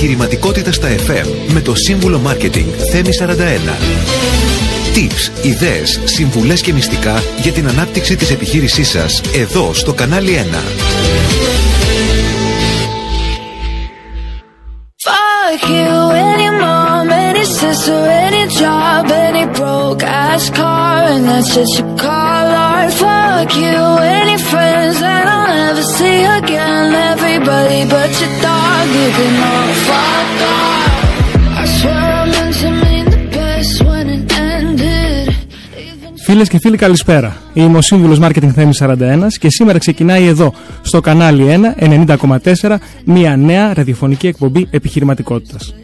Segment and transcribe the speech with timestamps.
[0.00, 3.32] Επιχειρηματικότητα στα FM με το σύμβουλο Μάρκετινγκ Θέμη 41.
[4.94, 10.58] Tips, ιδέες, συμβουλές και μυστικά για την ανάπτυξη της επιχείρησής σας εδώ στο κανάλι 1.
[36.24, 37.36] Φίλες και φίλοι, καλησπέρα.
[37.52, 38.94] Είμαι ο Σύμβουλος Μάρκετιν Χέιμι 41
[39.38, 41.46] και σήμερα ξεκινάει εδώ, στο κανάλι
[41.78, 45.74] 1-90,4 μια νέα ραδιοφωνική εκπομπή επιχειρηματικότητας.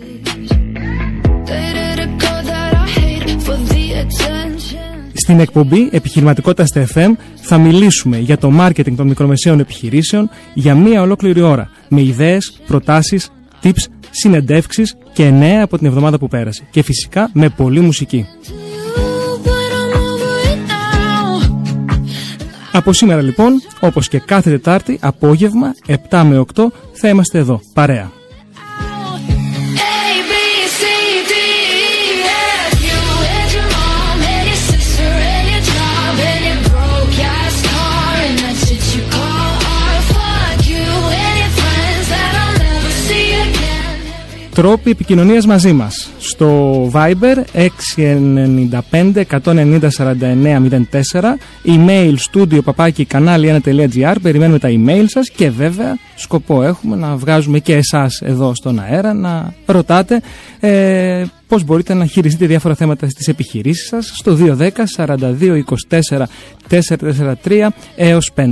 [5.25, 11.03] Στην εκπομπή Επιχειρηματικότητας στα FM θα μιλήσουμε για το marketing των μικρομεσαίων επιχειρήσεων για μία
[11.03, 11.71] ολόκληρη ώρα.
[11.89, 13.31] Με ιδέες, προτάσεις,
[13.63, 16.67] tips, συνεντεύξεις και νέα από την εβδομάδα που πέρασε.
[16.71, 18.27] Και φυσικά με πολλή μουσική.
[18.27, 21.51] You, but I'm over it now.
[22.73, 25.75] Από σήμερα λοιπόν, όπως και κάθε Τετάρτη, απόγευμα
[26.11, 28.11] 7 με 8 θα είμαστε εδώ, παρέα.
[44.55, 46.11] Τρόποι επικοινωνίας μαζί μας.
[46.19, 50.81] Στο Viber 695 190 49
[51.13, 57.17] 04 email studio παπάκι κανάλι 1.gr περιμένουμε τα email σας και βέβαια σκοπό έχουμε να
[57.17, 60.21] βγάζουμε και εσάς εδώ στον αέρα να ρωτάτε
[60.61, 65.63] ε, πώς μπορείτε να χειριστείτε διάφορα θέματα στις επιχειρήσεις σας στο 210 42
[65.99, 66.23] 24
[67.45, 67.67] 443
[67.97, 68.43] έως 5.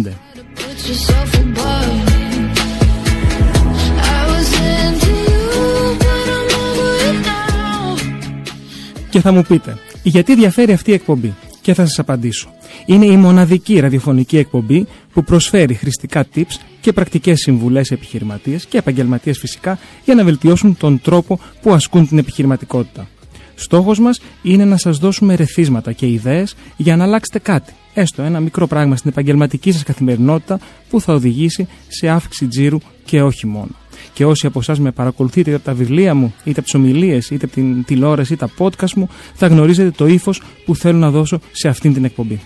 [9.13, 12.49] Και θα μου πείτε, γιατί διαφέρει αυτή η εκπομπή; Και θα σας απαντήσω.
[12.87, 18.79] Είναι η μοναδική ραδιοφωνική εκπομπή που προσφέρει χρηστικά tips και πρακτικές συμβουλές σε επιχειρηματίες και
[18.79, 23.09] επαγγελματίες φυσικά για να βελτιώσουν τον τρόπο που ασκούν την επιχειρηματικότητα.
[23.55, 27.73] Στόχος μας είναι να σας δώσουμε ρεθίσματα και ιδέες για να αλλάξετε κάτι.
[27.95, 30.59] Έστω ένα μικρό πράγμα στην επαγγελματική σας καθημερινότητα
[30.91, 33.71] που θα οδηγήσει σε αύξηση τζίρου και όχι μόνο.
[34.13, 37.31] Και όσοι από εσάς με παρακολουθείτε είτε από τα βιβλία μου, είτε από τις ομιλίες,
[37.31, 41.11] είτε από την τηλεόραση, είτε τα podcast μου, θα γνωρίζετε το ύφος που θέλω να
[41.11, 42.41] δώσω σε αυτήν την εκπομπή.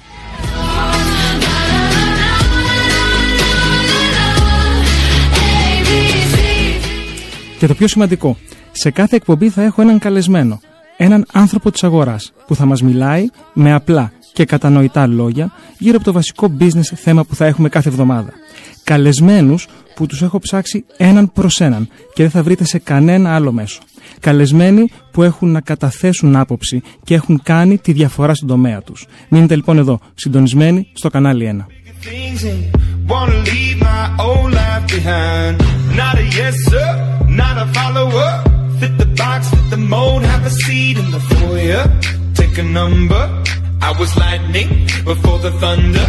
[5.33, 5.91] A, B,
[6.33, 6.39] C, D.
[7.59, 8.37] Και το πιο σημαντικό,
[8.73, 10.61] σε κάθε εκπομπή θα έχω έναν καλεσμένο,
[10.97, 16.05] έναν άνθρωπο της αγοράς που θα μας μιλάει με απλά και κατανοητά λόγια γύρω από
[16.05, 18.33] το βασικό business θέμα που θα έχουμε κάθε εβδομάδα.
[18.85, 23.53] Καλεσμένους που τους έχω ψάξει έναν προς έναν και δεν θα βρείτε σε κανένα άλλο
[23.53, 23.81] μέσο.
[24.21, 29.07] Καλεσμένοι που έχουν να καταθέσουν άποψη και έχουν κάνει τη διαφορά στον τομέα τους.
[29.29, 31.67] Μείνετε λοιπόν εδώ, συντονισμένοι στο κανάλι 1.
[32.09, 32.61] things and
[33.11, 35.53] wanna leave my old life behind.
[36.01, 36.89] Not a yes sir,
[37.43, 38.31] not a follower.
[38.81, 41.83] Fit the box, fit the mold, have a seat in the foyer.
[42.41, 43.23] Take a number.
[43.81, 44.69] I was lightning
[45.05, 46.07] before the thunder.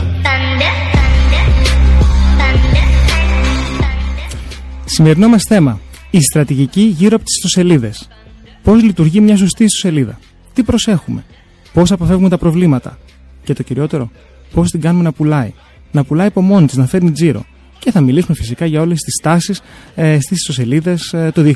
[4.86, 5.80] Σημερινό μας θέμα.
[6.12, 8.08] Η στρατηγική γύρω από τις ιστοσελίδες.
[8.64, 10.20] Πώς λειτουργεί μια σωστή ιστοσελίδα;
[10.54, 11.24] Τι προσέχουμε;
[11.74, 12.98] Πώς αποφεύγουμε τα προβλήματα;
[13.44, 14.12] Και το κυριότερο,
[14.54, 15.54] πώς την κάνουμε να πουλάει;
[15.92, 17.46] Να πουλάει από μόνη της, να φέρνει τζίρο.
[17.80, 19.62] Και θα μιλήσουμε φυσικά για όλες τις τάσεις
[19.96, 21.54] ε, στις ιστοσελίδες ε, το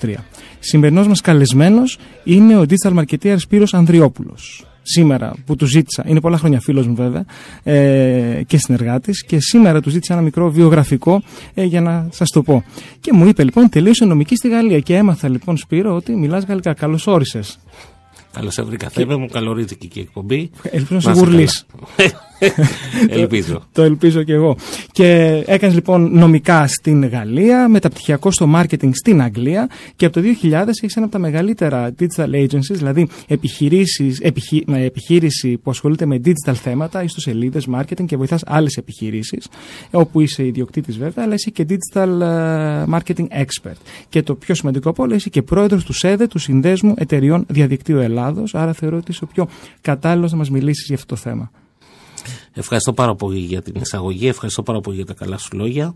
[0.00, 0.14] 2023.
[0.58, 6.36] Σημερινός μας καλεσμένος είναι ο digital marketer Σπύρος Ανδριόπουλος σήμερα που του ζήτησα, είναι πολλά
[6.38, 7.24] χρόνια φίλος μου βέβαια
[7.62, 11.22] ε, και συνεργάτης και σήμερα του ζήτησα ένα μικρό βιογραφικό
[11.54, 12.64] ε, για να σας το πω.
[13.00, 16.74] Και μου είπε λοιπόν τελείωσε νομική στη Γαλλία και έμαθα λοιπόν Σπύρο ότι μιλάς γαλλικά.
[16.74, 17.58] Καλώς όρισες.
[18.32, 18.88] Καλώς σε βρήκα.
[18.88, 20.50] Θέμη μου, καλωρίζει και η εκπομπή.
[20.62, 21.66] Ελπίζω να σε Να είσαι γουρλείς.
[21.96, 22.10] καλά.
[23.08, 23.62] Ελπίζω.
[23.72, 24.56] Το ελπίζω και εγώ.
[24.92, 30.52] Και έκανες λοιπόν νομικά στην Γαλλία, μεταπτυχιακό στο marketing στην Αγγλία και από το 2000
[30.52, 36.20] έχεις ένα από τα μεγαλύτερα digital agencies, δηλαδή επιχειρήσεις, επιχει, ε, επιχείρηση που ασχολείται με
[36.24, 39.48] digital θέματα, ιστοσελίδες, marketing και βοηθάς άλλες επιχειρήσεις,
[39.90, 43.78] όπου είσαι ιδιοκτήτης βέβαια, αλλά είσαι και digital ε, marketing expert.
[44.08, 47.98] Και το πιο σημαντικό από όλα, είσαι και πρόεδρος του ΣΕΔΕ, του Συνδέσμου Εταιριών Διαδικτύου
[47.98, 48.54] Ελλάδος.
[48.54, 49.48] Άρα θεωρώ ότι είσαι ο πιο
[49.80, 51.50] κατάλληλος να μας μιλήσεις για αυτό το θέμα.
[52.54, 55.94] Ευχαριστώ πάρα πολύ για την εισαγωγή, ευχαριστώ πάρα πολύ για τα καλά σου λόγια.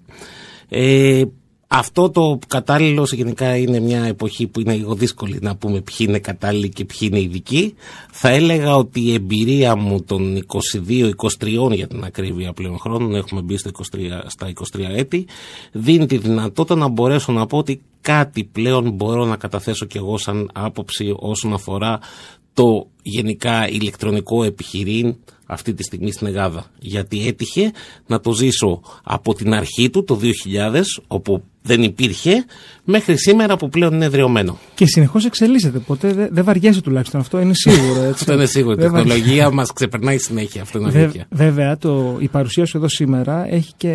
[0.69, 1.23] Ε,
[1.71, 6.19] αυτό το κατάλληλο γενικά είναι μια εποχή που είναι λίγο δύσκολη να πούμε ποιοι είναι
[6.19, 7.75] κατάλληλοι και ποιοι είναι ειδικοί.
[8.11, 10.47] Θα έλεγα ότι η εμπειρία μου των
[11.69, 15.27] 22-23 για την ακρίβεια πλέον χρόνων, έχουμε μπει στα 23, στα 23 έτη,
[15.73, 20.19] δίνει τη δυνατότητα να μπορέσω να πω ότι κάτι πλέον μπορώ να καταθέσω κι εγώ
[20.19, 21.99] σαν άποψη όσον αφορά
[22.55, 25.17] το γενικά ηλεκτρονικό επιχειρήν
[25.50, 26.65] αυτή τη στιγμή στην Ελλάδα.
[26.79, 27.73] Γιατί έτυχε
[28.06, 30.19] να το ζήσω από την αρχή του το
[30.73, 32.45] 2000 όπου δεν υπήρχε
[32.85, 34.59] μέχρι σήμερα που πλέον είναι εδραιωμένο.
[34.75, 35.79] Και συνεχώς εξελίσσεται.
[35.79, 37.21] Ποτέ δεν δεν βαριέσαι τουλάχιστον.
[37.21, 38.00] Αυτό είναι σίγουρο.
[38.00, 38.11] Έτσι.
[38.11, 38.73] Αυτό είναι σίγουρο.
[38.73, 39.15] Η Δεν βαριέσαι.
[39.15, 40.62] τεχνολογία μας ξεπερνάει συνέχεια.
[40.62, 41.27] Αυτό είναι Βε- αλήθεια.
[41.31, 43.95] βέβαια, το, η παρουσία σου εδώ σήμερα έχει και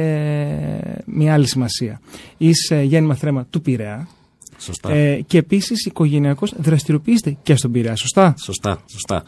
[1.05, 2.01] μια άλλη σημασία.
[2.37, 4.07] Είσαι γέννημα θρέμα του Πειραιά
[4.63, 4.91] Σωστά.
[4.91, 7.95] ε, και επίσης οικογενειακώς δραστηριοποιείστε και στον Πειραιά.
[7.95, 9.23] Σωστά; Σωστά, σωστά.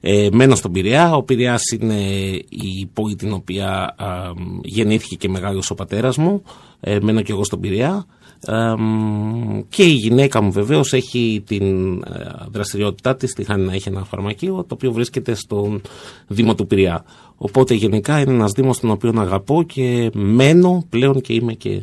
[0.00, 1.14] Ε, μένω στον Πειραιά.
[1.14, 2.00] Ο Πειραιάς είναι
[2.48, 6.42] η πόλη την οποία α, μ, γεννήθηκε και μεγάλος ο πατέρας μου.
[6.80, 8.06] Ε, μένω και εγώ στον Πειραιά.
[8.46, 12.02] Ε, μ, και η γυναίκα μου βεβαίως έχει την ε,
[12.50, 15.80] δραστηριότητά της, τη χάνει να έχει ένα φαρμακείο, το οποίο βρίσκεται στον
[16.26, 17.04] Δήμο του Πειραιά.
[17.36, 21.82] Οπότε γενικά είναι ένας Δήμος τον οποίο αγαπώ και μένω πλέον και είμαι και α,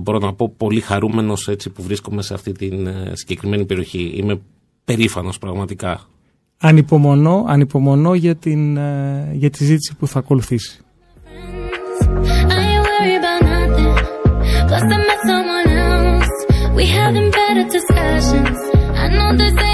[0.00, 4.12] μπορώ να πω πολύ χαρούμενος έτσι που βρίσκομαι σε αυτή την ε, συγκεκριμένη περιοχή.
[4.16, 4.40] Είμαι
[4.84, 6.00] περήφανος πραγματικά.
[6.58, 10.80] Ανυπομονώ, ανυπομονώ για, την, ε, για τη συζήτηση που θα ακολουθήσει.
[12.00, 13.92] I ain't worried about nothing.
[14.68, 16.36] Plus, I met someone else.
[16.76, 18.58] We having better discussions.
[19.02, 19.69] I know they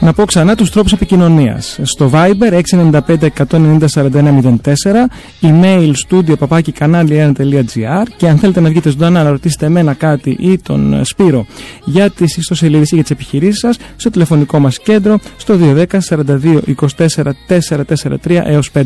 [0.00, 1.78] Να πω ξανά τους τρόπους επικοινωνίας.
[1.82, 5.08] Στο Viber 695-190-4104,
[5.42, 10.58] email studio παπάκι κανάλι1.gr και αν θέλετε να βγείτε ζωντανά να ρωτήσετε εμένα κάτι ή
[10.58, 11.46] τον ε, Σπύρο
[11.84, 16.60] για τις ιστοσελίδες ή για τις επιχειρήσεις σας, στο τηλεφωνικό μας κέντρο στο 210 42
[16.96, 18.82] 24 443 έως 5.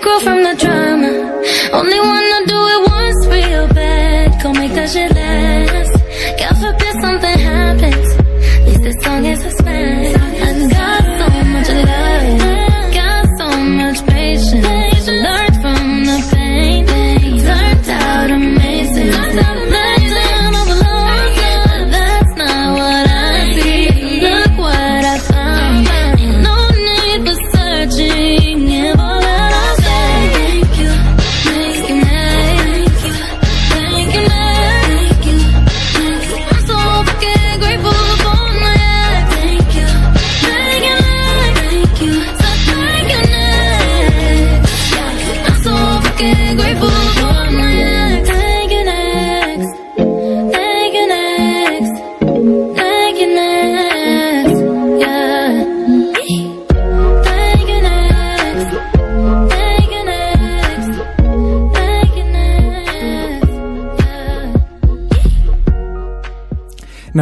[0.00, 1.10] Grow from the drama.
[1.72, 2.41] Only one.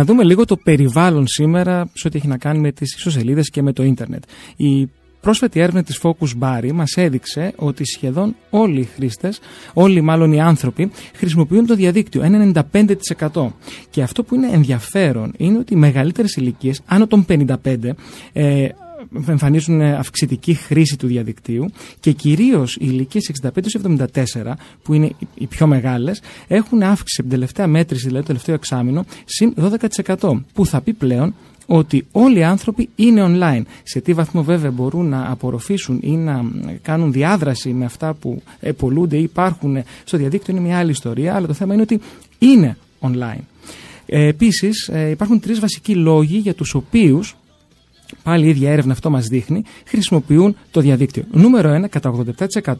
[0.01, 3.63] Να δούμε λίγο το περιβάλλον σήμερα σε ό,τι έχει να κάνει με τις ιστοσελίδες και
[3.63, 4.23] με το ίντερνετ.
[4.57, 4.89] Η
[5.21, 9.41] πρόσφατη έρευνα της Focus Bari μας έδειξε ότι σχεδόν όλοι οι χρήστες,
[9.73, 12.65] όλοι μάλλον οι άνθρωποι, χρησιμοποιούν το διαδίκτυο, ένα
[13.33, 13.53] 95%.
[13.91, 17.97] Και αυτό που είναι ενδιαφέρον είναι ότι οι μεγαλύτερες ηλικίες, άνω των 55,
[18.33, 18.69] ε,
[19.29, 25.67] εμφανίζουν αυξητική χρήση του διαδικτύου και κυρίως οι ηλικίες 65-74 που είναι οι- οι πιο
[25.67, 30.81] μεγάλες έχουν αύξηση από την τελευταία μέτρηση, δηλαδή το τελευταίο εξάμεινο, συν 12% που θα
[30.81, 31.35] πει πλέον
[31.67, 33.63] ότι όλοι οι άνθρωποι είναι online.
[33.83, 36.45] Σε τι βαθμό βέβαια μπορούν να απορροφήσουν ή να
[36.83, 41.35] κάνουν διάδραση με αυτά που ε, πολλούνται ή υπάρχουν στο διαδίκτυο είναι μια άλλη ιστορία,
[41.35, 42.01] αλλά το θέμα είναι ότι
[42.39, 43.41] είναι online.
[44.07, 47.37] Ε, επίσης ε, υπάρχουν τρεις βασικοί λόγοι για τους οποίους
[48.23, 51.25] πάλι η ίδια έρευνα αυτό μας δείχνει, χρησιμοποιούν το διαδίκτυο.
[51.31, 52.75] Νούμερο 1, κατά 87%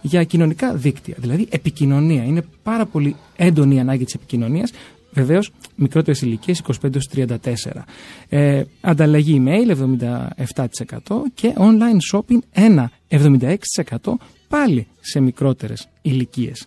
[0.00, 2.24] για κοινωνικά δίκτυα, δηλαδή επικοινωνία.
[2.24, 4.72] Είναι πάρα πολύ έντονη η ανάγκη της επικοινωνίας,
[5.16, 7.84] Βεβαίως, μικρότερες ηλικίες 25-34.
[8.28, 14.18] Ε, ανταλλαγή email 77% και online shopping ένα 76%
[14.48, 16.66] πάλι σε μικρότερες ηλικίες.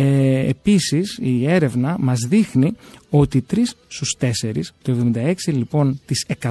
[0.00, 2.72] Ε, επίσης η έρευνα μας δείχνει
[3.10, 3.56] ότι 3
[3.88, 6.50] στους 4, το 76 λοιπόν τις 100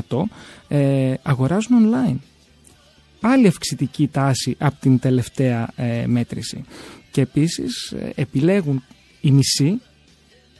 [0.67, 2.17] ε, αγοράζουν online.
[3.19, 6.63] Πάλι αυξητική τάση από την τελευταία ε, μέτρηση.
[7.11, 8.83] Και επίσης ε, επιλέγουν
[9.21, 9.81] οι μισοί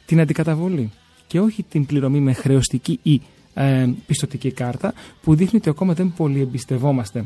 [0.06, 0.90] την αντικαταβολή
[1.26, 3.20] και όχι την πληρωμή με χρεωστική ή
[3.54, 7.24] ε, πιστοτική κάρτα που δείχνει ότι ακόμα δεν πολύ εμπιστευόμαστε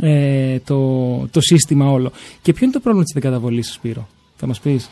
[0.00, 2.12] ε, το, το σύστημα όλο.
[2.42, 4.08] Και ποιο είναι το πρόβλημα της αντικαταβολής, Σπύρο,
[4.42, 4.88] θα μας πεις.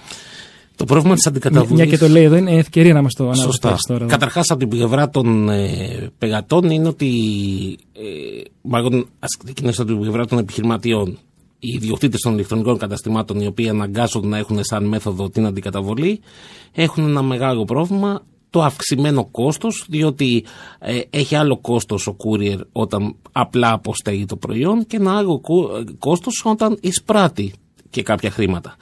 [0.76, 1.74] Το πρόβλημα της αντικαταβολή.
[1.74, 4.06] Μια και το λέει εδώ, είναι ευκαιρία να μας το αναφέρει τώρα.
[4.06, 7.08] Καταρχάς, από την πλευρά των ε, πεγατών είναι ότι.
[7.92, 11.18] Ε, μάλλον, ας ξεκινήσω από την πλευρά των επιχειρηματιών.
[11.58, 16.20] Οι ιδιοκτήτες των ηλεκτρονικών καταστημάτων, οι οποίοι αναγκάζονται να έχουν σαν μέθοδο την αντικαταβολή,
[16.72, 20.44] έχουν ένα μεγάλο πρόβλημα το αυξημένο κόστος διότι
[20.78, 25.40] ε, έχει άλλο κόστος ο courier όταν απλά αποστέλει το προϊόν και ένα άλλο
[25.98, 27.52] κόστος όταν εισπράττει
[27.90, 28.76] και κάποια χρήματα.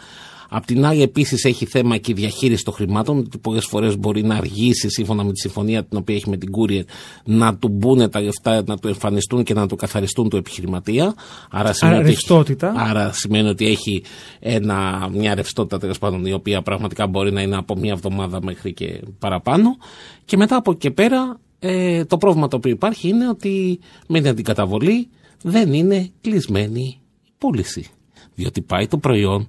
[0.48, 4.22] Απ' την άλλη, επίσης έχει θέμα και η διαχείριση των χρημάτων, ότι πολλές φορές μπορεί
[4.22, 6.82] να αργήσει σύμφωνα με τη συμφωνία την οποία έχει με την Courier
[7.24, 11.14] να του μπουν τα λεφτά, να του εμφανιστούν και να του καθαριστούν το επιχειρηματία.
[11.50, 14.02] Άρα σημαίνει, άρα, ότι, έχει, άρα σημαίνει ότι έχει
[14.40, 18.72] ένα, μια ρευστότητα τέλος πάντων η οποία πραγματικά μπορεί να είναι από μια εβδομάδα μέχρι
[18.72, 19.76] και παραπάνω.
[20.24, 24.20] Και μετά από εκεί και πέρα ε, το πρόβλημα το οποίο υπάρχει είναι ότι με
[24.20, 25.08] την αντικαταβολή
[25.42, 27.86] δεν είναι κλεισμένη η πώληση.
[28.34, 29.48] Διότι πάει το προϊόν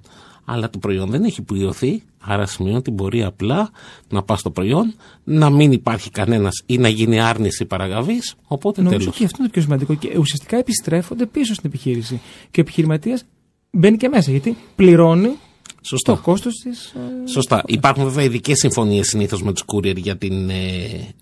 [0.52, 3.70] αλλά το προϊόν δεν έχει πληρωθεί, άρα σημαίνει ότι μπορεί απλά
[4.08, 8.18] να πας στο προϊόν, να μην υπάρχει κανένας ή να γίνει άρνηση παραγαβή.
[8.46, 9.16] Οπότε Νομίζω τέλος.
[9.16, 9.94] και αυτό είναι το πιο σημαντικό.
[9.94, 12.20] Και ουσιαστικά επιστρέφονται πίσω στην επιχείρηση.
[12.50, 13.24] Και ο επιχειρηματίας
[13.70, 15.30] μπαίνει και μέσα γιατί πληρώνει
[15.82, 16.14] Σωστά.
[16.14, 16.94] το κόστος της.
[17.24, 17.62] Ε, Σωστά.
[17.66, 20.54] Υπάρχουν βέβαια ειδικές συμφωνίες συνήθως με τους courier για την ε,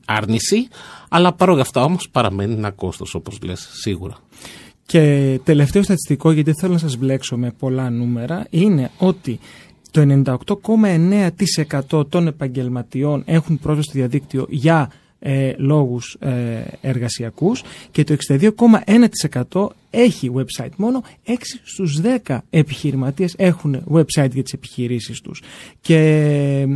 [0.07, 0.69] άρνηση,
[1.09, 4.17] αλλά παρόλα αυτά όμως παραμένει ένα κόστος, όπως λες, σίγουρα.
[4.88, 9.38] Και τελευταίο στατιστικό, γιατί θέλω να σας μπλέξω με πολλά νούμερα, είναι ότι
[9.90, 10.23] το
[11.90, 19.67] 98,9% των επαγγελματιών έχουν πρόσβαση στο διαδίκτυο για ε, λόγους ε, εργασιακούς και το 62,1%
[19.91, 20.71] έχει website.
[20.77, 21.33] Μόνο 6
[21.65, 25.43] στους 10 επιχειρηματίες έχουν website για τις επιχειρήσεις τους
[25.81, 26.67] και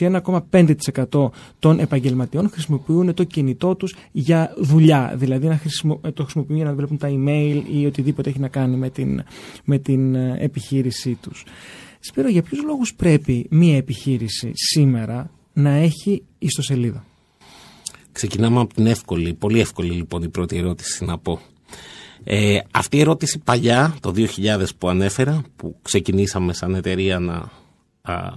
[0.00, 5.12] 21,5% των επαγγελματιών χρησιμοποιούν το κινητό τους για δουλειά.
[5.16, 6.00] Δηλαδή να χρησιμο...
[6.14, 9.22] το χρησιμοποιούν για να βλέπουν τα email ή οτιδήποτε έχει να κάνει με την,
[9.64, 11.44] με την επιχείρησή τους.
[12.00, 17.04] Σπύρο, για ποιους λόγους πρέπει μία επιχείρηση σήμερα να έχει ιστοσελίδα;
[18.12, 21.40] Ξεκινάμε από την εύκολη, πολύ εύκολη λοιπόν η πρώτη ερώτηση να πω.
[22.24, 27.50] Ε, αυτή η ερώτηση παλιά, το 2000 που ανέφερα, που ξεκινήσαμε σαν εταιρεία να
[28.02, 28.32] α,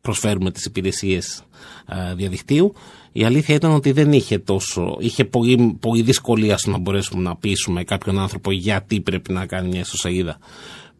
[0.00, 1.42] προσφέρουμε τις υπηρεσίες
[1.86, 2.74] α, διαδικτύου,
[3.12, 7.36] η αλήθεια ήταν ότι δεν είχε τόσο, είχε πολύ, πολύ δυσκολία στο να μπορέσουμε να
[7.36, 10.38] πείσουμε κάποιον άνθρωπο γιατί πρέπει να κάνει μια ιστοσελίδα.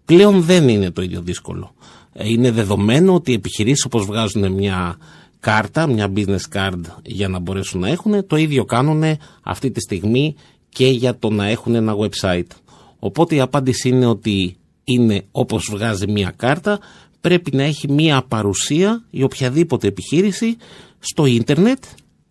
[0.04, 1.74] Πλέον δεν είναι το ίδιο δύσκολο.
[2.12, 4.96] Ε, είναι δεδομένο ότι οι επιχειρήσεις όπως βγάζουν μια
[5.40, 8.26] κάρτα, μια business card για να μπορέσουν να έχουν.
[8.26, 9.02] Το ίδιο κάνουν
[9.42, 10.34] αυτή τη στιγμή
[10.68, 12.50] και για το να έχουν ένα website.
[12.98, 16.78] Οπότε η απάντηση είναι ότι είναι όπως βγάζει μια κάρτα,
[17.20, 20.56] πρέπει να έχει μια παρουσία η οποιαδήποτε επιχείρηση
[20.98, 21.84] στο ίντερνετ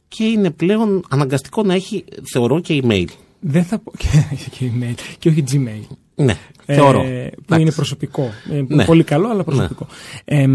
[0.08, 3.06] και είναι πλέον αναγκαστικό να έχει, θεωρώ, και email.
[3.40, 3.92] Δεν θα πω
[4.58, 5.96] και email και όχι Gmail.
[6.16, 7.04] Ναι, θεωρώ.
[7.04, 8.32] Ε, που είναι προσωπικό.
[8.52, 8.86] Ε, ναι.
[8.86, 9.88] Πολύ καλό, αλλά προσωπικό.
[10.26, 10.42] Ναι.
[10.42, 10.48] Ε,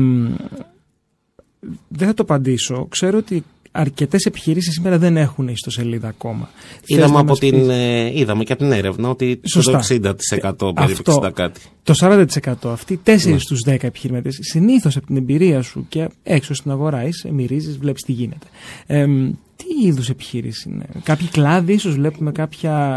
[1.88, 2.86] δεν θα το απαντήσω.
[2.90, 3.44] Ξέρω ότι
[3.76, 6.50] αρκετές επιχειρήσεις σήμερα δεν έχουν ιστοσελίδα ακόμα.
[6.86, 9.72] Είδαμε, από την, ε, είδαμε και από την έρευνα ότι Σωστά.
[9.72, 11.60] το 60% περίπου 60 κάτι.
[11.82, 12.26] Το 40%
[12.62, 13.38] αυτοί, 4 ναι.
[13.38, 18.02] στους 10 επιχειρηματίες, συνήθως από την εμπειρία σου και έξω στην αγορά είσαι, μυρίζεις, βλέπεις
[18.02, 18.46] τι γίνεται.
[18.86, 19.06] Ε,
[19.64, 22.32] τι είδους επιχείρηση είναι, Κάποιοι κλάδοι, ίσως βλέπουμε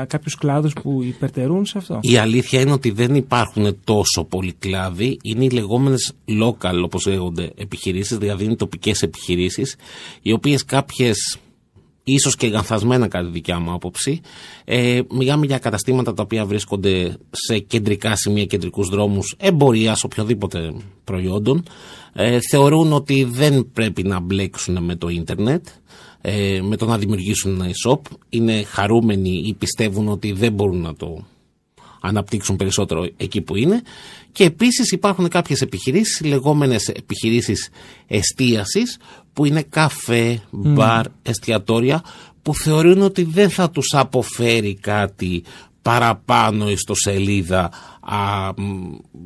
[0.08, 5.18] κάποιους κλάδους που υπερτερούν σε αυτό; Η αλήθεια είναι ότι δεν υπάρχουν τόσο πολλοί κλάδοι.
[5.24, 9.76] Είναι οι λεγόμενες local, όπως λέγονται, επιχειρήσεις, δηλαδή είναι τοπικές επιχειρήσεις,
[10.22, 11.38] οι οποίες κάποιες
[12.04, 14.22] ίσως και γανθασμένα κατά τη δικιά μου άποψη.
[14.66, 21.64] Ε, μιλάμε για καταστήματα τα οποία βρίσκονται σε κεντρικά σημεία, κεντρικούς δρόμους, εμπορίας οποιοδήποτε προϊόντων.
[22.14, 25.68] Ε, θεωρούν ότι δεν πρέπει να μπλέξουν με το ίντερνετ
[26.22, 28.00] ε, με το να δημιουργήσουν ένα e-shop.
[28.30, 31.26] Είναι χαρούμενοι ή πιστεύουν ότι δεν μπορούν να το
[32.02, 33.82] αναπτύξουν περισσότερο εκεί που είναι.
[34.32, 37.70] Και επίσης υπάρχουν κάποιες επιχειρήσεις, λεγόμενες επιχειρήσεις
[38.08, 38.98] εστίασης,
[39.34, 42.04] που είναι καφέ, μπαρ, εστιατόρια,
[42.42, 45.44] που θεωρούν ότι δεν θα τους αποφέρει κάτι
[45.82, 47.72] παραπάνω στο σελίδα
[48.02, 48.50] α,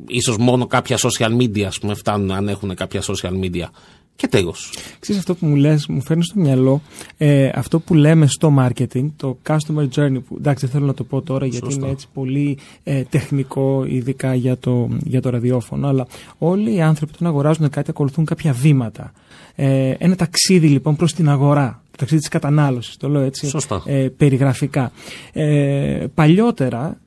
[0.06, 3.66] ίσως μόνο κάποια social media ας πούμε φτάνουν αν έχουν κάποια social media
[4.16, 4.72] και τέλος.
[4.98, 6.82] Ξέρεις αυτό που μου λες, μου φέρνει στο μυαλό
[7.16, 11.04] ε, αυτό που λέμε στο marketing, το customer journey, που εντάξει δεν θέλω να το
[11.04, 16.06] πω τώρα γιατί είναι έτσι πολύ ε, τεχνικό ειδικά για το, για το ραδιόφωνο, αλλά
[16.38, 19.12] όλοι οι άνθρωποι που αγοράζουν κάτι ακολουθούν κάποια βήματα.
[19.54, 23.82] Ε, ένα ταξίδι λοιπόν προς την αγορά, το ταξίδι της κατανάλωσης, το λέω έτσι Σωστά.
[23.86, 24.92] Ε, περιγραφικά.
[25.32, 27.00] Ε, παλιότερα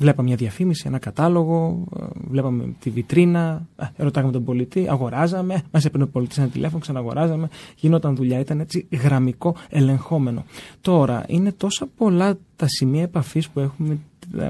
[0.00, 5.84] Βλέπαμε μια διαφήμιση, ένα κατάλογο, ε, βλέπαμε τη βιτρίνα, ε, ρωτάγαμε τον πολιτή, αγοράζαμε, μας
[5.84, 7.48] έπαιρνε ο πολιτής ένα τηλέφωνο, ξαναγοράζαμε.
[7.76, 10.44] Γινόταν δουλειά, ήταν έτσι γραμμικό, ελεγχόμενο.
[10.80, 13.98] Τώρα είναι τόσα πολλά τα σημεία επαφής που έχουμε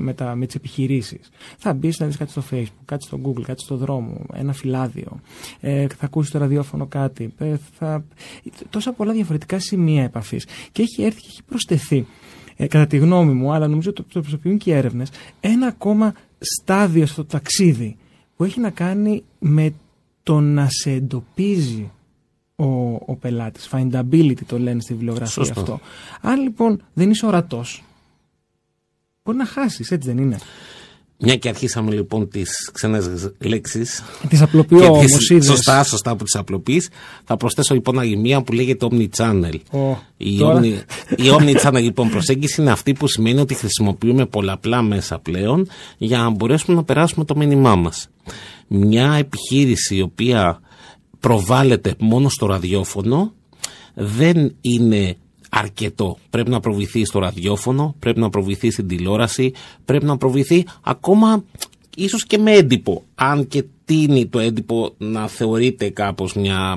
[0.01, 1.31] με, τα, με τις επιχειρήσεις.
[1.59, 5.21] Θα μπεις να δεις κάτι στο facebook, κάτι στο google, κάτι στο δρόμο, ένα φυλάδιο,
[5.61, 8.05] ε, θα ακούσεις το ραδιόφωνο κάτι, ε, θα...
[8.71, 10.47] τόσα πολλά διαφορετικά σημεία επαφής.
[10.73, 12.07] Και έχει έρθει και έχει προσθεθεί
[12.61, 16.15] ε, κατά τη γνώμη μου, αλλά νομίζω το, το προσωπικούν και οι έρευνες, ένα ακόμα
[16.39, 17.97] στάδιο στο ταξίδι
[18.37, 19.75] που έχει να κάνει με
[20.23, 21.91] το να σε εντοπίζει
[22.57, 23.69] ο, ο πελάτης.
[23.73, 25.81] Findability το λένε στη βιβλιογραφία αυτό.
[26.21, 27.85] Αν λοιπόν δεν είσαι ορατός,
[29.25, 30.39] μπορεί να χάσεις, έτσι δεν είναι.
[31.23, 34.03] Μια και αρχίσαμε λοιπόν τις ξένες λέξεις.
[34.29, 35.31] Τις απλοποιώ όμως.
[35.41, 36.89] Σωστά, σωστά που τις απλοποιείς.
[37.25, 39.55] Θα προσθέσω λοιπόν άλλη μία που λέγεται Omnichannel.
[39.71, 40.83] Oh, η, Omni,
[41.17, 46.31] η Omnichannel λοιπόν προσέγγιση είναι αυτή που σημαίνει ότι χρησιμοποιούμε πολλαπλά μέσα πλέον για να
[46.31, 48.09] μπορέσουμε να περάσουμε το μήνυμά μας.
[48.67, 50.61] Μια επιχείρηση η οποία
[51.21, 53.33] προβάλλεται μόνο στο ραδιόφωνο
[53.95, 55.17] δεν είναι
[55.51, 56.19] αρκετό.
[56.31, 59.53] Πρέπει να προβηθεί στο ραδιόφωνο, πρέπει να προβηθεί στην τηλεόραση,
[59.85, 61.45] πρέπει να προβηθεί ακόμα
[61.97, 63.03] ίσως και με έντυπο.
[63.15, 66.77] Αν και τίνει το έντυπο να θεωρείται κάπως μια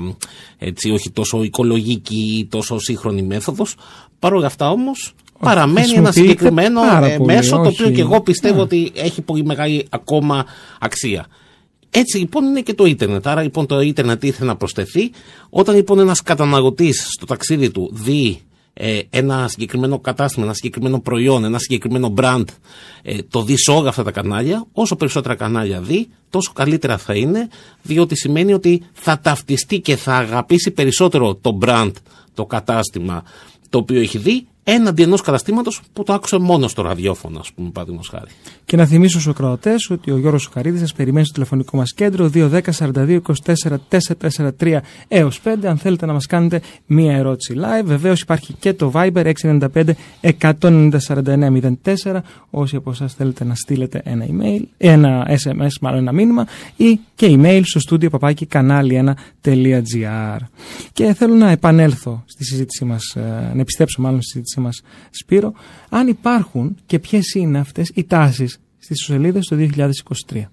[0.58, 3.76] έτσι όχι τόσο οικολογική ή τόσο σύγχρονη μέθοδος.
[4.18, 8.60] Παρ' όλα αυτά όμως παραμένει ένα συγκεκριμένο ε, μέσο το οποίο και εγώ πιστεύω ναι.
[8.60, 10.44] ότι έχει πολύ μεγάλη ακόμα
[10.80, 11.26] αξία.
[11.90, 13.26] Έτσι λοιπόν είναι και το ίντερνετ.
[13.26, 15.10] Άρα λοιπόν το ίντερνετ ήθελε να προσθεθεί.
[15.50, 18.40] Όταν λοιπόν ένας καταναλωτής στο ταξίδι του δει
[18.74, 22.44] ε, ένα συγκεκριμένο κατάστημα, ένα συγκεκριμένο προϊόν, ένα συγκεκριμένο brand,
[23.02, 27.14] ε, το δει σε όλα αυτά τα κανάλια, όσο περισσότερα κανάλια δει, τόσο καλύτερα θα
[27.14, 27.48] είναι,
[27.82, 31.92] διότι σημαίνει ότι θα ταυτιστεί και θα αγαπήσει περισσότερο το brand,
[32.34, 33.24] το κατάστημα
[33.68, 37.70] το οποίο έχει δει, έναντι ενός καταστήματος που το άκουσε μόνος στο ραδιόφωνο, ας πούμε,
[37.70, 38.30] παραδείγματος χάρη.
[38.64, 42.30] Και να θυμίσω στους ακροατές ότι ο Γιώργος Σοχαρίδη σας περιμένει στο τηλεφωνικό μας κέντρο
[42.34, 43.80] 210 42 24
[44.58, 45.66] 443 έως 5.
[45.66, 49.94] Αν θέλετε να μας κάνετε μία ερώτηση live, βεβαίως υπάρχει και το Viber 695
[50.60, 52.20] 190 4904.
[52.50, 56.46] Όσοι από εσάς θέλετε να στείλετε ένα email, ένα SMS, μάλλον ένα μήνυμα,
[56.76, 60.38] ή και email στο στούντιο παπάκι κανάλι1.gr.
[60.92, 65.52] Και θέλω να επανέλθω στη συζήτησή μας, ε, να επιστρέψω μάλλον στη συζήτησή μας Σπύρο,
[65.88, 70.50] αν υπάρχουν και ποιες είναι αυτές οι τάσεις στις σελίδες το 2023.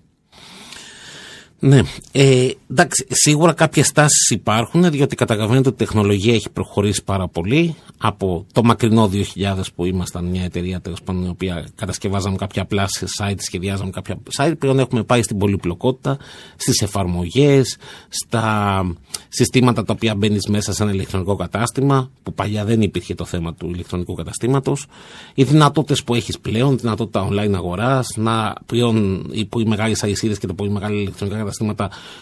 [1.63, 7.27] Ναι, ε, εντάξει, σίγουρα κάποιες τάσεις υπάρχουν διότι καταλαβαίνετε ότι η τεχνολογία έχει προχωρήσει πάρα
[7.27, 7.75] πολύ.
[7.97, 12.85] Από το μακρινό 2000 που ήμασταν μια εταιρεία τέλος πάντων η οποία κατασκευάζαμε κάποια απλά
[13.19, 16.17] site, σχεδιάζαμε κάποια site πλέον έχουμε πάει στην πολυπλοκότητα,
[16.55, 17.77] στις εφαρμογές,
[18.09, 18.85] στα
[19.29, 23.53] συστήματα τα οποία μπαίνεις μέσα σε ένα ηλεκτρονικό κατάστημα που παλιά δεν υπήρχε το θέμα
[23.53, 24.85] του ηλεκτρονικού καταστήματος.
[25.33, 30.47] Οι δυνατότητες που έχεις πλέον, δυνατότητα online αγοράς να πλέον οι πολύ μεγάλες αλυσίδες και
[30.47, 31.50] τα πολύ μεγάλα ηλεκτρονικά καταστήματα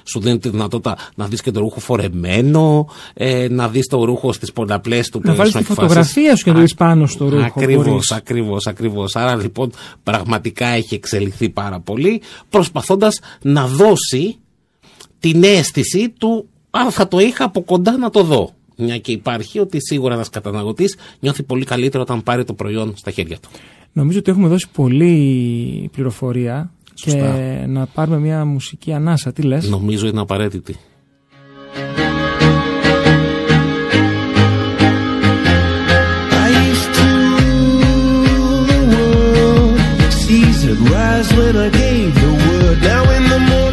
[0.03, 4.33] σου δίνουν τη δυνατότητα να δεις και το ρούχο φορεμένο, ε, να δεις το ρούχο
[4.33, 7.43] στις πολλαπλές του Να βάλεις τη φωτογραφία σου και να πάνω στο ρούχο.
[7.43, 9.15] Ακριβώς, ακριβώς, ακριβώς.
[9.15, 9.71] Άρα λοιπόν
[10.03, 14.37] πραγματικά έχει εξελιχθεί πάρα πολύ προσπαθώντας να δώσει
[15.19, 18.53] την αίσθηση του αν θα το είχα από κοντά να το δω.
[18.77, 23.11] Μια και υπάρχει ότι σίγουρα ένας καταναλωτής νιώθει πολύ καλύτερο όταν πάρει το προϊόν στα
[23.11, 23.49] χέρια του.
[23.93, 27.13] Νομίζω ότι έχουμε δώσει πολλή πληροφορία και
[27.67, 29.31] να πάρουμε μια μουσική ανάσα.
[29.31, 30.75] Τι λες; Νομίζω είναι απαραίτητη.
[43.31, 43.68] Listen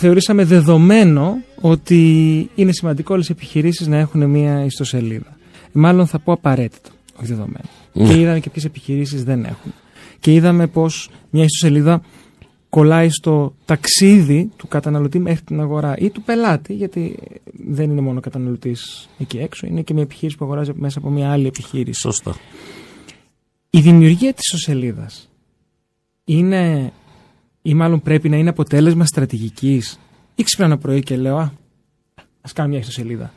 [0.00, 2.02] θεωρήσαμε δεδομένο ότι
[2.54, 5.36] είναι σημαντικό όλες οι επιχειρήσεις να έχουν μια ιστοσελίδα.
[5.72, 7.68] Μάλλον θα πω απαραίτητο, όχι δεδομένο.
[7.92, 8.06] Ναι.
[8.06, 9.72] Και είδαμε και ποιες επιχειρήσεις δεν έχουν.
[10.20, 12.02] Και είδαμε πως μια ιστοσελίδα
[12.68, 17.18] κολλάει στο ταξίδι του καταναλωτή μέχρι την αγορά ή του πελάτη, γιατί
[17.68, 21.10] δεν είναι μόνο ο καταναλωτής εκεί έξω, είναι και μια επιχείρηση που αγοράζει μέσα από
[21.10, 22.00] μια άλλη επιχείρηση.
[22.00, 22.36] Σωστά.
[23.70, 25.30] Η δημιουργία της ιστοσελίδας
[26.24, 26.92] είναι
[27.62, 29.98] ή μάλλον πρέπει να είναι αποτέλεσμα στρατηγικής
[30.34, 31.52] ή ξύπνα ένα πρωί και λέω α,
[32.40, 33.32] ας κάνω μια ιστοσελίδα.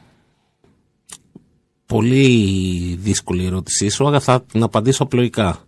[1.86, 5.66] Πολύ δύσκολη ερώτησή σου, αλλά θα την απαντήσω απλοϊκά.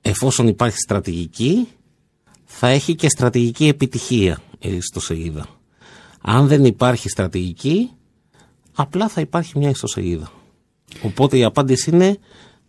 [0.00, 1.68] Εφόσον υπάρχει στρατηγική,
[2.44, 5.46] θα έχει και στρατηγική επιτυχία η ιστοσελίδα.
[6.20, 7.90] Αν δεν υπάρχει στρατηγική,
[8.74, 10.32] απλά θα υπάρχει μια ιστοσελίδα.
[11.02, 12.18] Οπότε η απάντηση είναι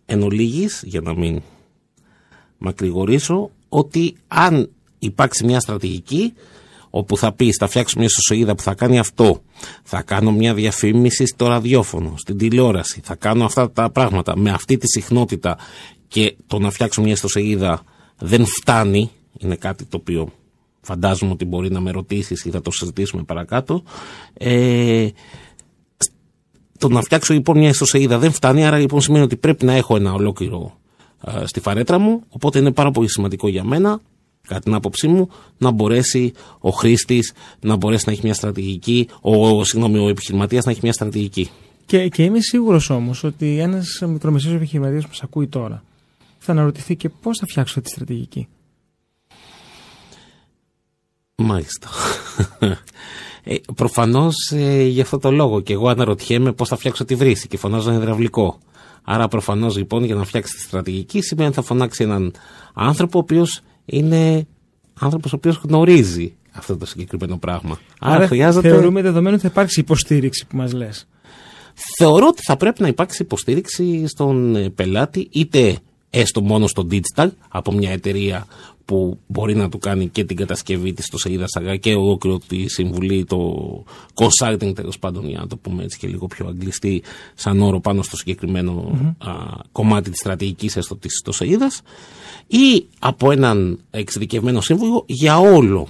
[0.06, 1.42] εν ολίγης, για να μην
[2.58, 6.32] μακρηγορήσω, ότι αν υπάρξει μια στρατηγική,
[6.90, 9.42] όπου θα πει θα φτιάξω μια ιστοσελίδα που θα κάνει αυτό,
[9.82, 14.36] θα κάνω μια διαφήμιση στο ραδιόφωνο, στην τηλεόραση, θα κάνω αυτά τα πράγματα.
[14.36, 15.58] Με αυτή τη συχνότητα
[16.08, 17.82] και το να φτιάξω μια ιστοσελίδα
[18.18, 20.32] δεν φτάνει, είναι κάτι το οποίο
[20.80, 23.82] φαντάζομαι ότι μπορεί να με ρωτήσεις ή θα το συζητήσουμε παρακάτω.
[24.34, 25.08] Ε,
[26.78, 29.96] το να φτιάξω λοιπόν μια ιστοσελίδα δεν φτάνει, άρα λοιπόν σημαίνει ότι πρέπει να έχω
[29.96, 30.78] ένα ολόκληρο
[31.24, 34.00] ε, στη φαρέτρα μου, οπότε είναι πάρα πολύ σημαντικό για μένα
[34.48, 39.64] κατά την άποψή μου, να μπορέσει ο χρήστης να μπορέσει να έχει μια στρατηγική, ο,
[39.64, 41.50] συγγνώμη, ο επιχειρηματίας να έχει μια στρατηγική.
[41.86, 45.82] Και, και είμαι σίγουρος όμως ότι ένας μικρομεσαίος επιχειρηματίας που μας ακούει τώρα
[46.38, 48.48] θα αναρωτηθεί και πώς θα φτιάξω αυτή τη στρατηγική.
[51.34, 51.88] Μάλιστα.
[53.50, 57.48] Ε, Προφανώς ε, γι' αυτό το λόγο και εγώ αναρωτιέμαι πώς θα φτιάξω τη βρύση
[57.48, 58.58] και φωνάζω ένα υδραυλικό.
[59.04, 62.34] Άρα προφανώς λοιπόν για να φτιάξει τη στρατηγική σημαίνει ότι θα φωνάξει έναν
[62.74, 64.46] άνθρωπο ο οποίος είναι
[65.00, 67.78] άνθρωπος ο οποίος γνωρίζει αυτό το συγκεκριμένο πράγμα.
[68.00, 68.68] Άρα, Άρα χρειάζεται.
[68.68, 71.08] θεωρούμε δεδομένο ότι θα υπάρξει υποστήριξη που μας λες.
[71.98, 75.76] Θεωρώ ότι θα πρέπει να υπάρξει υποστήριξη στον ε, πελάτη, είτε
[76.10, 78.46] έστω μόνο στο digital, από μια εταιρεία
[78.84, 82.68] που μπορεί να του κάνει και την κατασκευή της στο σελίδα σαγά και ολόκληρο τη
[82.68, 87.02] συμβουλή, το consulting τέλος πάντων, για να το πούμε έτσι και λίγο πιο αγγλιστή,
[87.34, 89.32] σαν όρο πάνω στο συγκεκριμένο α,
[89.72, 91.82] κομμάτι της στρατηγικής έστω της ιστοσελίδας,
[92.46, 95.88] ή από έναν εξειδικευμένο σύμβουλο για όλο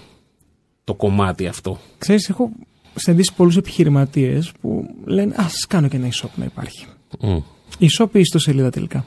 [0.84, 1.78] το κομμάτι αυτό.
[1.98, 2.50] Ξέρεις, έχω
[2.94, 6.86] συναντήσει πολλούς επιχειρηματίες που λένε ας κάνω και ένα e-shop να υπάρχει.
[7.20, 7.38] Μμ.
[7.80, 9.04] E-shop ή ιστοσελίδα τελικά;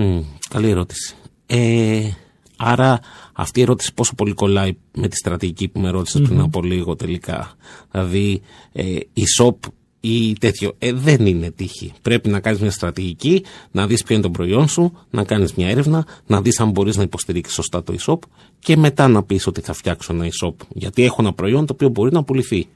[0.00, 1.14] Μμ, καλή ερώτηση.
[1.46, 2.10] Ε,
[2.56, 3.00] άρα
[3.32, 6.96] αυτή η ερώτηση πόσο πολύ κολλάει με τη στρατηγική που με ρωτησες πριν από λίγο
[6.96, 7.56] τελικά.
[7.90, 8.40] Δηλαδή
[8.72, 9.54] ε, η shop
[10.00, 11.92] ή τέτοιο ε, δεν είναι τύχη.
[12.02, 15.68] Πρέπει να κάνεις μια στρατηγική, να δεις ποιο είναι το προϊόν σου, να κάνεις μια
[15.68, 18.18] έρευνα, να δεις αν μπορείς να υποστηρίξεις σωστά το e-shop
[18.58, 20.54] και μετά να πεις ότι θα φτιάξω ένα e-shop.
[20.68, 22.68] Γιατί έχω ένα προϊόν το οποίο μπορεί να πουληθεί.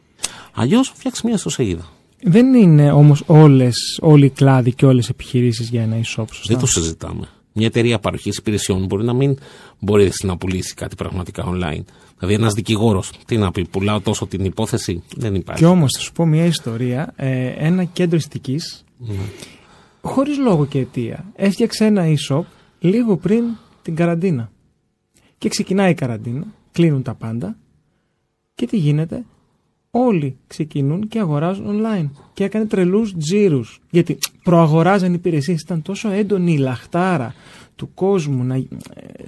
[0.53, 1.89] Αλλιώς φτιάξει μια ιστοσελίδα.
[2.23, 6.47] Δεν είναι όμως όλες, όλοι οι κλάδοι και όλες οι επιχειρήσεις για ένα e-shop, σωστά;
[6.47, 7.29] Δεν το συζητάμε.
[7.53, 9.37] Μια εταιρεία παροχής υπηρεσιών μπορεί να μην
[9.79, 11.85] μπορεί να πουλήσει κάτι πραγματικά online.
[12.19, 15.63] Δηλαδή, ένας δικηγόρος, τι να πει, πουλάω τόσο την υπόθεση, δεν υπάρχει.
[15.63, 17.13] Και όμως θα σου πω μια ιστορία.
[17.17, 18.85] Ε, ένα κέντρο αισθητικής,
[20.01, 22.43] χωρίς λόγο και αιτία, έφτιαξε ένα e-shop
[22.79, 23.45] λίγο πριν
[23.83, 24.51] την καραντίνα.
[25.39, 27.57] Και ξεκινάει η καραντίνα, κλείνουν τα πάντα
[28.55, 29.25] και τι γίνεται;
[29.97, 32.11] Όλοι ξεκινούν και αγοράζουν online.
[32.35, 33.81] Και έκανε τρελούς τζίρους.
[33.91, 35.61] Γιατί προαγοράζαν υπηρεσίες.
[35.61, 37.35] Ήταν τόσο έντονη η λαχτάρα
[37.77, 38.67] του κόσμου να ε,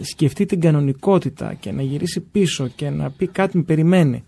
[0.00, 4.24] σκεφτεί την κανονικότητα και να γυρίσει πίσω και να πει κάτι με περιμένει.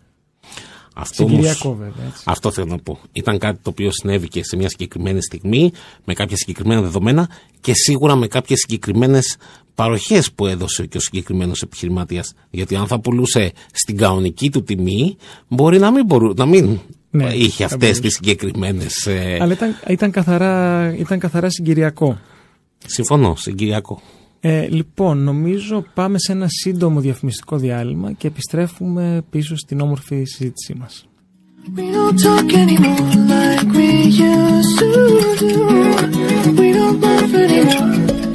[0.94, 2.06] Αυτό, όμως- Συγκυριακό βέβαια.
[2.06, 2.22] Έτσι.
[2.26, 2.98] αυτό θέλω να πω.
[3.12, 5.72] Ήταν κάτι το οποίο συνέβη και σε μια συγκεκριμένη στιγμή,
[6.04, 7.28] με κάποια συγκεκριμένα δεδομένα
[7.60, 9.36] και σίγουρα με κάποιες συγκεκριμένες
[9.76, 12.32] παροχές που έδωσε και ο συγκεκριμένος επιχειρηματίας.
[12.50, 15.16] Γιατί αν θα πουλούσε στην κανονική του τιμή,
[15.48, 16.78] μπορεί να μην, μπορού, να μην
[17.10, 18.00] Ναι, είχε θα αυτές μπορούσε.
[18.00, 18.86] τι συγκεκριμένε.
[19.40, 22.18] Αλλά ήταν, ήταν, καθαρά, ήταν καθαρά συγκυριακό.
[22.86, 24.00] συμφωνώ, συγκυριακό.
[24.40, 30.74] Ε, λοιπόν, νομίζω πάμε σε ένα σύντομο διαφημιστικό διάλειμμα και επιστρέφουμε πίσω στην όμορφη συζήτησή
[30.78, 31.06] μας.
[31.76, 33.90] We don't talk anymore like we
[34.36, 34.90] used to
[35.40, 35.52] do.
[36.60, 38.25] We don't love anymore.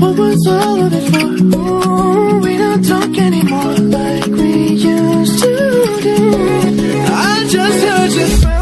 [0.00, 1.56] What was all of it for?
[1.58, 6.18] Ooh, we don't talk anymore like we used to do.
[7.12, 8.59] I just heard you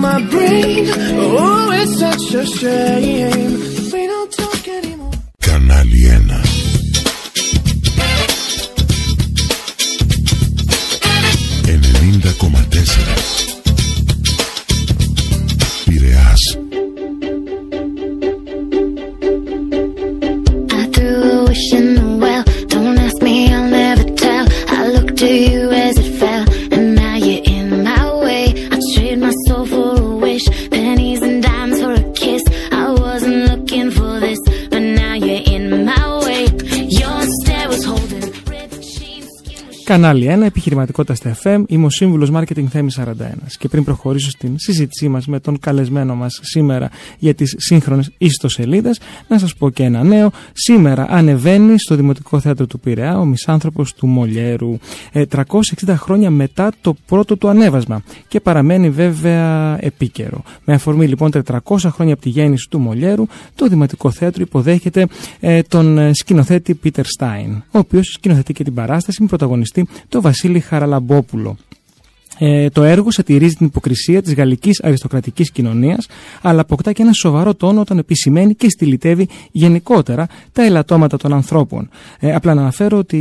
[0.00, 0.86] my brain.
[0.88, 3.52] Oh, it's such a shame.
[3.92, 5.12] We don't talk anymore.
[5.40, 6.60] Κανάλι 1
[11.66, 13.39] 90,4 Πειραιάς
[39.90, 41.62] Κανάλι 1, επιχειρηματικότητα στα FM.
[41.66, 43.12] Είμαι ο σύμβουλος Marketing Θέμης 41.
[43.58, 49.00] Και πριν προχωρήσω στην συζήτησή μας με τον καλεσμένο μας σήμερα για τις σύγχρονες ιστοσελίδες,
[49.28, 50.30] να σας πω και ένα νέο.
[50.52, 54.78] Σήμερα ανεβαίνει στο Δημοτικό Θέατρο του Πειραιά ο Μισάνθρωπος του Μολιέρου.
[55.12, 58.02] Ε, 360 χρόνια μετά το πρώτο του ανέβασμα.
[58.28, 60.42] Και παραμένει βέβαια επίκαιρο.
[60.64, 65.06] Με αφορμή λοιπόν 400 χρόνια από τη γέννηση του Μολιέρου, το Δημοτικό Θέατρο υποδέχεται
[65.40, 70.20] ε, τον ε, σκηνοθέτη Πίτερ Στάιν, ο οποίος σκηνοθετεί και την παράσταση με πρωταγωνιστή τον
[70.20, 71.56] Βασίλη Χαραλαμπόπουλο.
[72.42, 76.06] Ε, το έργο σατυρίζει την υποκρισία της γαλλικής αριστοκρατικής κοινωνίας,
[76.42, 81.88] αλλά αποκτά και ένα σοβαρό τόνο όταν επισημαίνει και στυλιτεύει γενικότερα τα ελαττώματα των ανθρώπων.
[82.18, 83.20] Ε, απλά να αναφέρω ότι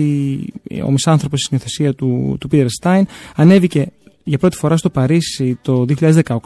[0.85, 3.87] ο μισάνθρωπος στη συνηθεσία του, του Πίτερ Στάιν ανέβηκε
[4.29, 6.37] για πρώτη φορά στο Παρίσι το 2018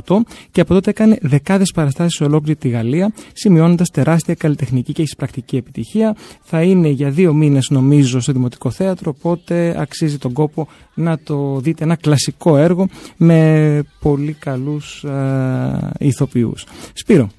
[0.51, 5.55] και από τότε έκανε δεκάδες παραστάσεις σε ολόκληρη τη Γαλλία, σημειώνοντας τεράστια καλλιτεχνική και εισπρακτική
[5.55, 6.15] επιτυχία.
[6.41, 11.59] Θα είναι για δύο μήνες νομίζω στο Δημοτικό Θέατρο, οπότε αξίζει τον κόπο να το
[11.59, 11.83] δείτε.
[11.83, 16.65] Ένα κλασικό έργο με πολύ καλούς ε, ηθοποιούς.
[16.93, 17.29] Σπύρο,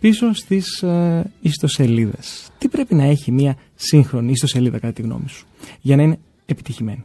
[0.00, 2.48] πίσω στις ε, ιστοσελίδες.
[2.58, 5.46] Τι πρέπει να έχει μια σύγχρονη ιστοσελίδα κατά τη γνώμη σου
[5.80, 7.04] για να είναι επιτυχημένη;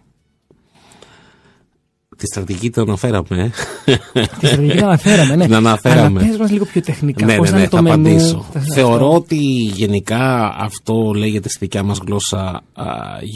[2.18, 3.52] Τη στρατηγική την αναφέραμε.
[3.86, 5.46] Τη στρατηγική την αναφέραμε, ναι.
[5.46, 6.20] Την αναφέραμε.
[6.20, 7.26] Αλλά πες μας λίγο πιο τεχνικά.
[7.26, 8.08] ναι, πώς ναι, να ναι, είναι το θα μενού.
[8.10, 8.46] απαντήσω.
[8.52, 9.14] θα- Θεωρώ αυτό.
[9.16, 9.38] ότι
[9.76, 12.40] γενικά αυτό λέγεται στη δικιά μας γλώσσα
[12.74, 12.86] α,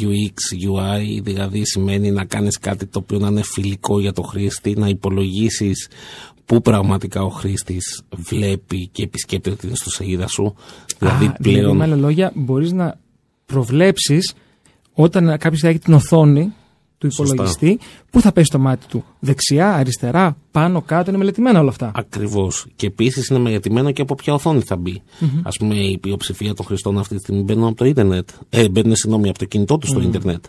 [0.04, 4.74] UX, UI, δηλαδή σημαίνει να κάνεις κάτι το οποίο να είναι φιλικό για το χρήστη,
[4.78, 5.88] να υπολογίσεις
[6.46, 10.56] πού πραγματικά ο χρήστης βλέπει και επισκέπτεται την ιστοσελίδα σου.
[11.00, 11.78] Δηλαδή Α, δηλαδή, πλέον...
[11.78, 13.00] με άλλα λόγια, μπορείς να
[13.46, 14.34] προβλέψεις
[14.94, 16.54] όταν κάποιος θα έχει την οθόνη
[17.00, 17.34] του Σωστά.
[17.34, 17.80] υπολογιστή,
[18.12, 19.04] πού θα πέσει το μάτι του.
[19.20, 21.92] Δεξιά, αριστερά, πάνω, κάτω, είναι μελετημένα όλα αυτά.
[21.96, 22.66] Ακριβώς.
[22.76, 25.02] Και επίσης είναι μελετημένο και από ποια οθόνη θα μπει.
[25.44, 28.30] Α πούμε, η πλειοψηφία των χρηστών αυτή τη στιγμή μπαίνουν από το ίντερνετ.
[28.50, 30.46] Ε, μπαίνουν, συγγνώμη, από το κινητό τους στο ίντερνετ.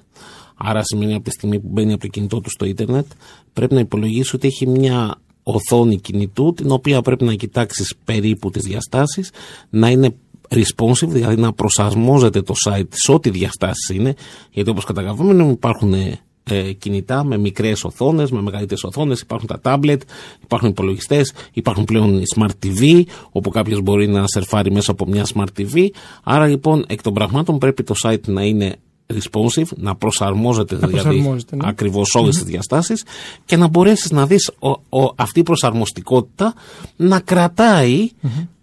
[0.57, 3.07] Άρα σημαίνει από τη στιγμή που μπαίνει από το κινητό τους στο ίντερνετ,
[3.53, 8.63] πρέπει να υπολογίσει ότι έχει μια οθόνη κινητού, την οποία πρέπει να κοιτάξεις περίπου τις
[8.63, 9.31] διαστάσεις,
[9.71, 10.15] να είναι
[10.49, 14.15] responsive, δηλαδή να προσαρμόζεται το site σε ό,τι διαστάσεις είναι,
[14.51, 15.95] γιατί όπως καταλαβαίνουμε υπάρχουν
[16.45, 19.99] ε, κινητά με μικρές οθόνες, με μεγαλύτερες οθόνες, υπάρχουν τα tablet,
[20.43, 25.27] υπάρχουν υπολογιστές, υπάρχουν πλέον οι smart TV, όπου κάποιος μπορεί να σερφάρει μέσα από μια
[25.35, 25.87] smart TV.
[26.23, 28.77] Άρα λοιπόν εκ των πραγμάτων πρέπει το site να είναι
[29.15, 31.69] responsive, να προσαρμόζεται, δηλαδή προσαρμόζεται, ναι.
[31.69, 33.05] ακριβώς όλες τις διαστάσεις
[33.45, 36.55] και να μπορέσεις να δεις ο, ο- αυτή η προσαρμοστικότητα
[36.97, 38.11] να κρατάει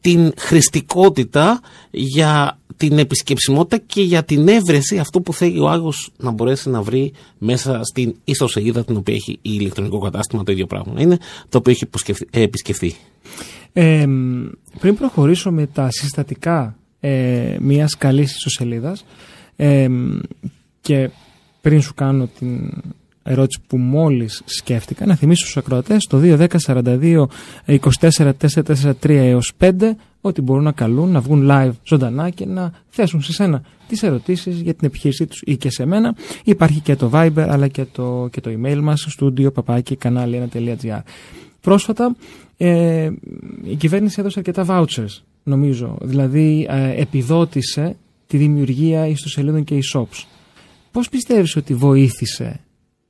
[0.08, 1.60] την χρηστικότητα
[1.92, 6.82] για την επισκεψιμότητα και για την έβρεση αυτού που θέλει ο Άγιος να μπορέσει να
[6.82, 11.18] βρει μέσα στην ιστοσελίδα την οποία έχει η ηλεκτρονικό κατάστημα το ίδιο πράγμα να είναι,
[11.50, 12.96] το οποίο έχει υποσκεφθεί- ε, επισκεφθεί.
[13.74, 14.06] Ε,
[14.80, 19.06] πριν προχωρήσω με τα συστατικά ε, μιας καλής ιστοσελίδας
[19.56, 19.88] ε,
[20.82, 21.10] και
[21.62, 22.72] πριν σου κάνω την
[23.28, 27.26] ερώτηση που μόλις σκέφτηκα, να θυμίσω στους ακροατές το 210 42
[27.66, 29.72] 24 443 έως 5
[30.22, 34.62] ότι μπορούν να καλούν, να βγουν live ζωντανά και να θέσουν σε σένα τις ερωτήσεις
[34.62, 36.16] για την επιχείρησή τους ή και σε μένα.
[36.44, 41.00] Υπάρχει και το Viber αλλά και το, και το email μας studio παπάκι κανάλι1.gr
[41.62, 42.16] Πρόσφατα
[42.58, 43.10] ε,
[43.64, 47.96] η κυβέρνηση έδωσε αρκετά vouchers νομίζω, δηλαδή ε, επιδότησε
[48.28, 50.26] τη δημιουργία ιστοσελίδων και e-shops.
[50.92, 52.60] Πώς πιστεύεις ότι βοήθησε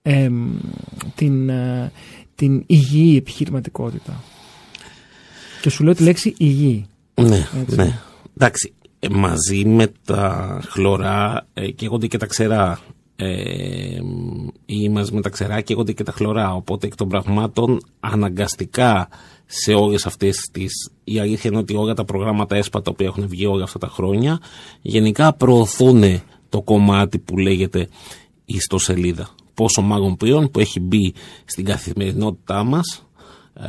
[0.07, 0.57] εμ,
[1.15, 1.91] την, ε,
[2.35, 4.23] την υγιή επιχειρηματικότητα.
[5.61, 6.85] Και σου λέω τη λέξη υγιή.
[7.21, 7.75] Ναι, Έτσι.
[7.75, 7.99] ναι.
[8.35, 12.79] Εντάξει, ε, μαζί με τα χλωρά ε, καίγονται και τα ξερά.
[13.15, 13.99] Ε,
[14.65, 16.53] ή μαζί με τα ξερά καίγονται και τα χλωρά.
[16.53, 19.07] Οπότε εκ των πραγμάτων αναγκαστικά
[19.45, 20.91] σε όλες αυτές τις...
[21.03, 23.87] Η αλήθεια είναι ότι όλα τα προγράμματα ΕΣΠΑ τα οποία έχουν βγει όλα αυτά τα
[23.87, 24.39] χρόνια
[24.81, 27.87] γενικά προωθούν το κομμάτι που λέγεται
[28.45, 29.29] ιστοσελίδα.
[29.57, 31.13] Πόσο μάλλον πλέον που έχει μπει
[31.45, 33.05] στην καθημερινότητά μας
[33.53, 33.67] ε,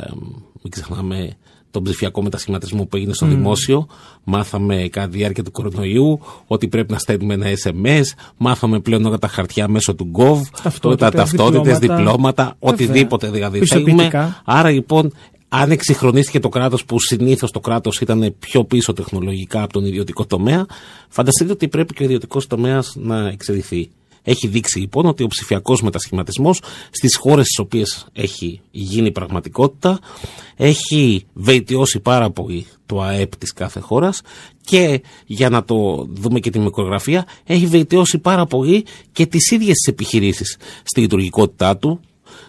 [0.61, 1.29] μην ξεχνάμε
[1.71, 3.87] τον ψηφιακό μετασχηματισμό που έγινε στο δημόσιο.
[4.23, 8.03] Μάθαμε κατά τη διάρκεια του κορονοϊού ότι πρέπει να στέλνουμε ένα SMS.
[8.37, 10.41] Μάθαμε πλέον όλα τα χαρτιά μέσω του Gov.
[10.63, 12.03] Ταυτότητες, τα ταυτότητες, διπλώματα.
[12.03, 12.57] διπλώματα, Βέβαια.
[12.59, 14.09] οτιδήποτε δηλαδή Πιστοποιητικά.
[14.09, 14.41] θέλουμε.
[14.45, 15.13] Άρα λοιπόν
[15.49, 20.25] αν εξυγχρονίστηκε το κράτος, που συνήθως το κράτος ήταν πιο πίσω τεχνολογικά από τον ιδιωτικό
[20.25, 20.65] τομέα,
[21.09, 23.89] φανταστείτε ότι πρέπει και ο ιδιωτικός τομέας να εξελιχθεί.
[24.29, 29.99] Έχει δείξει λοιπόν ότι ο ψηφιακός μετασχηματισμός στις χώρες στις οποίες έχει γίνει πραγματικότητα
[30.55, 34.21] έχει βελτιώσει πάρα πολύ το ΑΕΠ της κάθε χώρας
[34.61, 39.73] και για να το δούμε και τη μικρογραφία, έχει βελτιώσει πάρα πολύ και τις ίδιες
[39.73, 41.99] τις επιχειρήσεις στη λειτουργικότητά του,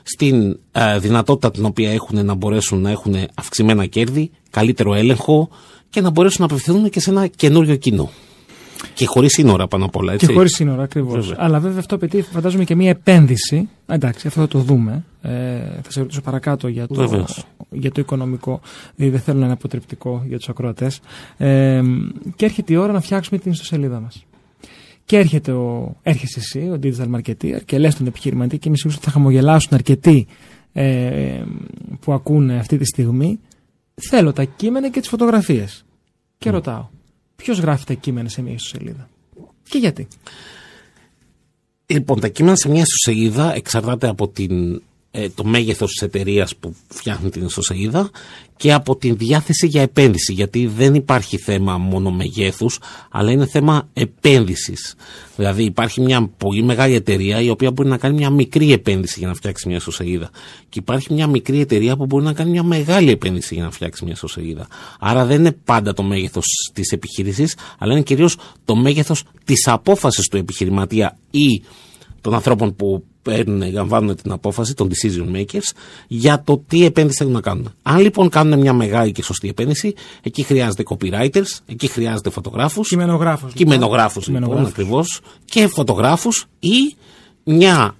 [0.02, 5.48] στην ε, δυνατότητα την οποία έχουν να μπορέσουν να έχουν αυξημένα κέρδη, καλύτερο έλεγχο
[5.90, 8.10] και να μπορέσουν να απευθυνούν και σε ένα καινούριο κοινό.
[8.94, 10.26] Και χωρίς σύνορα πάνω απ' όλα, έτσι.
[10.26, 11.28] Και χωρίς σύνορα, ακριβώς.
[11.28, 11.44] Βέβαια.
[11.44, 13.68] Αλλά βέβαια αυτό απαιτεί, φαντάζομαι, και μια επένδυση.
[13.86, 15.04] Εντάξει, αυτό θα το δούμε.
[15.22, 15.30] Ε,
[15.82, 17.44] θα σε ρωτήσω παρακάτω για το, Βεβαίως.
[17.70, 18.60] για το οικονομικό.
[18.94, 21.00] Δηλαδή δεν θέλω να είναι αποτρεπτικό για τους ακροατές.
[21.36, 21.82] Ε,
[22.36, 24.24] και έρχεται η ώρα να φτιάξουμε την ιστοσελίδα μας.
[25.04, 28.96] Και έρχεται ο, έρχεσαι εσύ, ο digital marketer, και λες τον επιχειρηματή και είμαι σίγουρος
[28.96, 30.26] ότι θα χαμογελάσουν αρκετοί
[30.72, 31.42] ε,
[32.00, 33.40] που ακούνε αυτή τη στιγμή.
[34.08, 35.84] Θέλω τα κείμενα και τις φωτογραφίες.
[36.38, 36.88] Και ρωτάω,
[37.40, 39.08] ποιος γράφει τα κείμενα σε μια ιστοσελίδα.
[39.68, 40.08] Και γιατί;
[41.86, 44.80] Λοιπόν, τα κείμενα σε μια ιστοσελίδα εξαρτάται από την, ε,
[45.34, 48.10] το μέγεθος της εταιρείας που φτιάχνει την ιστοσελίδα
[48.56, 50.32] και από την διάθεση για επένδυση.
[50.32, 52.78] Γιατί δεν υπάρχει θέμα μόνο μεγέθους,
[53.10, 54.94] αλλά είναι θέμα επένδυσης.
[55.36, 59.28] Δηλαδή, υπάρχει μια πολύ μεγάλη εταιρεία η οποία μπορεί να κάνει μια μικρή επένδυση για
[59.28, 60.30] να φτιάξει μια ιστοσελίδα.
[60.68, 64.04] Και υπάρχει μια μικρή εταιρεία που μπορεί να κάνει μια μεγάλη επένδυση για να φτιάξει
[64.04, 64.66] μια ιστοσελίδα.
[64.98, 70.28] Άρα δεν είναι πάντα το μέγεθος της επιχείρησης, αλλά είναι κυρίως το μέγεθος της απόφασης
[70.28, 71.62] του επιχειρηματία ή
[72.20, 75.72] των ανθρώπων που παίρνουν, λαμβάνουν την απόφαση, των decision makers,
[76.06, 77.72] για το τι επένδυση θέλουν να κάνουν.
[77.82, 82.88] Αν λοιπόν κάνουν μια μεγάλη και σωστή επένδυση, εκεί χρειάζεται copywriters, εκεί χρειάζεται φωτογράφους.
[82.88, 83.52] Κειμενογράφος.
[83.52, 84.78] Κειμενογράφους λοιπόν, Κειμενογράφους.
[84.78, 86.94] ακριβώς, και φωτογράφους ή
[87.44, 87.92] μια α,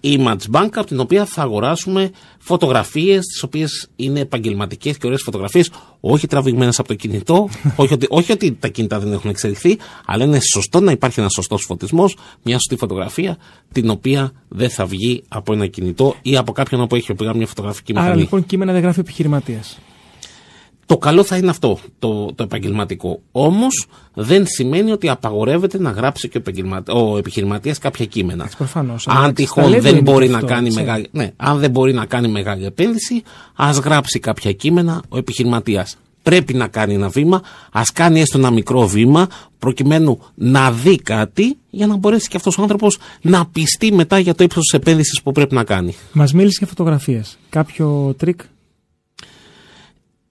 [0.00, 5.70] image bank από την οποία θα αγοράσουμε φωτογραφίες τις οποίες είναι επαγγελματικές και ωραίες φωτογραφίες
[6.00, 10.24] όχι τραβηγμένες από το κινητό όχι, ότι, όχι ότι τα κινητά δεν έχουν εξελιχθεί αλλά
[10.24, 13.36] είναι σωστό να υπάρχει ένας σωστός φωτισμός μια σωστή φωτογραφία
[13.72, 17.46] την οποία δεν θα βγει από ένα κινητό ή από κάποιον που έχει πήγα μια
[17.46, 18.20] φωτογραφική Άρα μηχανή.
[18.20, 19.78] λοιπόν κείμενα δεν γράφει ο επιχειρηματίας.
[20.86, 23.20] Το καλό θα είναι αυτό, το, το επαγγελματικό.
[23.32, 28.50] Όμως δεν σημαίνει ότι απαγορεύεται να γράψει και ο, επαγγελμα- ο επιχειρηματίας κάποια κείμενα.
[28.56, 30.78] προφανώς, Αν εντάξει, τυχόν talento δεν είναι μπορεί και να αυτό, κάνει έτσι.
[30.78, 33.22] μεγάλη, ναι, αν δεν μπορεί να κάνει μεγάλη επένδυση,
[33.54, 35.96] ας γράψει κάποια κείμενα ο επιχειρηματίας.
[36.22, 39.26] Πρέπει να κάνει ένα βήμα, ας κάνει έστω ένα μικρό βήμα,
[39.58, 44.34] προκειμένου να δει κάτι για να μπορέσει και αυτός ο άνθρωπος να πειστεί μετά για
[44.34, 45.94] το ύψος της επένδυσης που πρέπει να κάνει.
[46.12, 47.38] Μας μίλησε για φωτογραφίες.
[47.50, 48.40] Κάποιο τρικ;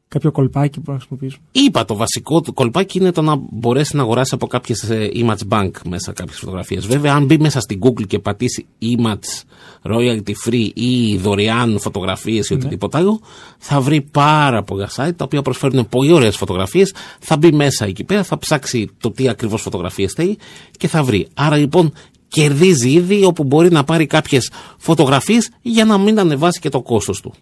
[0.08, 1.44] Κάποιο κολπάκι που να χρησιμοποιήσουμε.
[1.52, 5.72] Είπα, το βασικό του κολπάκι είναι το να μπορέσει να αγοράσει από κάποιες image bank
[5.90, 6.86] μέσα κάποιες φωτογραφίες.
[6.86, 9.44] Βέβαια, αν μπει μέσα στην Google και πατήσει image
[9.92, 13.22] royalty free ή δωρεάν φωτογραφίες ή οτιδήποτε άλλο,
[13.58, 16.94] θα βρει πάρα πολλά site τα οποία προσφέρουν πολύ ωραίες φωτογραφίες.
[17.20, 20.38] Θα μπει μέσα εκεί πέρα, θα ψάξει το τι ακριβώς φωτογραφίες θέλει
[20.78, 21.28] και θα βρει.
[21.34, 21.94] Άρα λοιπόν
[22.28, 27.22] κερδίζει ήδη όπου μπορεί να πάρει κάποιες φωτογραφίες για να μην ανεβάσει και το κόστος
[27.22, 27.34] του.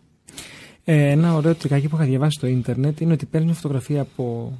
[0.85, 4.51] Ε, ένα ωραίο τρικάκι που είχα διαβάσει στο ίντερνετ είναι ότι παίρνει μια φωτογραφία από,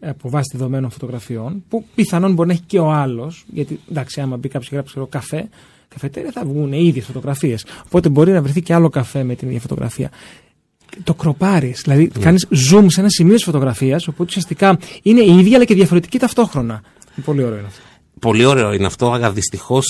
[0.00, 3.44] από βάση δεδομένων φωτογραφιών που πιθανόν μπορεί να έχει και ο άλλος.
[3.52, 5.48] Γιατί εντάξει, άμα μπει κάποιος και γράψει ξέρω, καφέ,
[5.88, 7.64] καφετέρια θα βγουν οι ίδιες φωτογραφίες.
[7.86, 10.10] Οπότε μπορεί να βρεθεί και άλλο καφέ με την ίδια φωτογραφία.
[11.04, 12.24] Το κροπάρεις, δηλαδή Ναι.
[12.24, 16.18] κάνεις zoom σε ένα σημείο της φωτογραφίας, οπότε ουσιαστικά είναι η ίδια αλλά και διαφορετική
[16.18, 16.82] ταυτόχρονα.
[17.24, 17.82] Πολύ ωραίο είναι αυτό.
[18.22, 19.86] Πολύ ωραίο είναι αυτό, αλλά δυστυχώς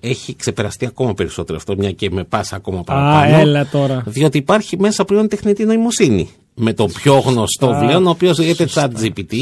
[0.00, 3.36] έχει ξεπεραστεί ακόμα περισσότερο αυτό, μια και με πάσα ακόμα παραπάνω.
[3.38, 4.02] έλα τώρα.
[4.06, 6.28] Διότι υπάρχει μέσα πλέον τεχνητή νοημοσύνη.
[6.54, 7.84] Με το πιο γνωστό Σωστά.
[7.86, 8.90] πλέον, ο οποίος λέγεται Σωστά.
[8.92, 9.34] ChatGPT,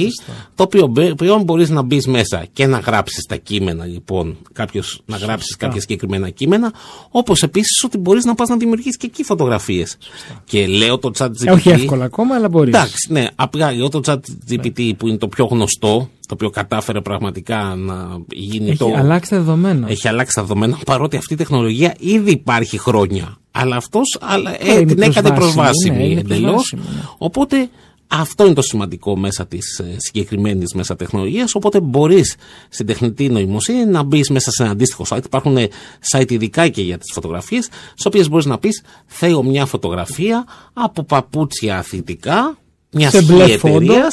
[0.54, 5.00] το οποίο μπε- πλέον μπορείς να μπεις μέσα και να γράψεις τα κείμενα, λοιπόν, κάποιος
[5.06, 6.72] να γράψεις κάποια συγκεκριμένα κείμενα,
[7.10, 9.96] όπως επίσης ότι μπορείς να πας να δημιουργήσεις και εκεί φωτογραφίες.
[10.44, 11.46] Και λέω το ChatGPT.
[11.46, 12.74] Ε, όχι εύκολα ακόμα, αλλά μπορείς.
[12.74, 17.74] Εντάξει, ναι, απλά λέω το ChatGPT που είναι το πιο γνωστό, το οποίο κατάφερε πραγματικά
[17.76, 18.92] να γίνει Έχει το.
[18.96, 19.88] αλλάξει τα δεδομένα.
[19.90, 23.36] Έχει αλλάξει τα δεδομένα, παρότι αυτή η τεχνολογία ήδη υπάρχει χρόνια.
[23.50, 24.18] Αλλά αυτός
[24.58, 26.50] Ε, ε, είναι την έκανε προσβάσιμη, προσβάσιμη ναι, είναι εντελώς.
[26.52, 27.02] προσβάσιμη, ναι.
[27.18, 27.68] Οπότε
[28.06, 31.54] αυτό είναι το σημαντικό μέσα της συγκεκριμένης μέσα τεχνολογίας.
[31.54, 32.36] Οπότε μπορείς
[32.68, 35.24] στην τεχνητή νοημοσύνη να μπεις μέσα σε ένα αντίστοιχο site.
[35.24, 35.68] Υπάρχουν ε,
[36.12, 41.02] site ειδικά και για τις φωτογραφίες, στις οποίες μπορείς να πεις: Θέλω μια φωτογραφία από
[41.04, 42.58] παπούτσια αθλητικά,
[42.98, 44.06] μιας Σε μπλε εταιρεία,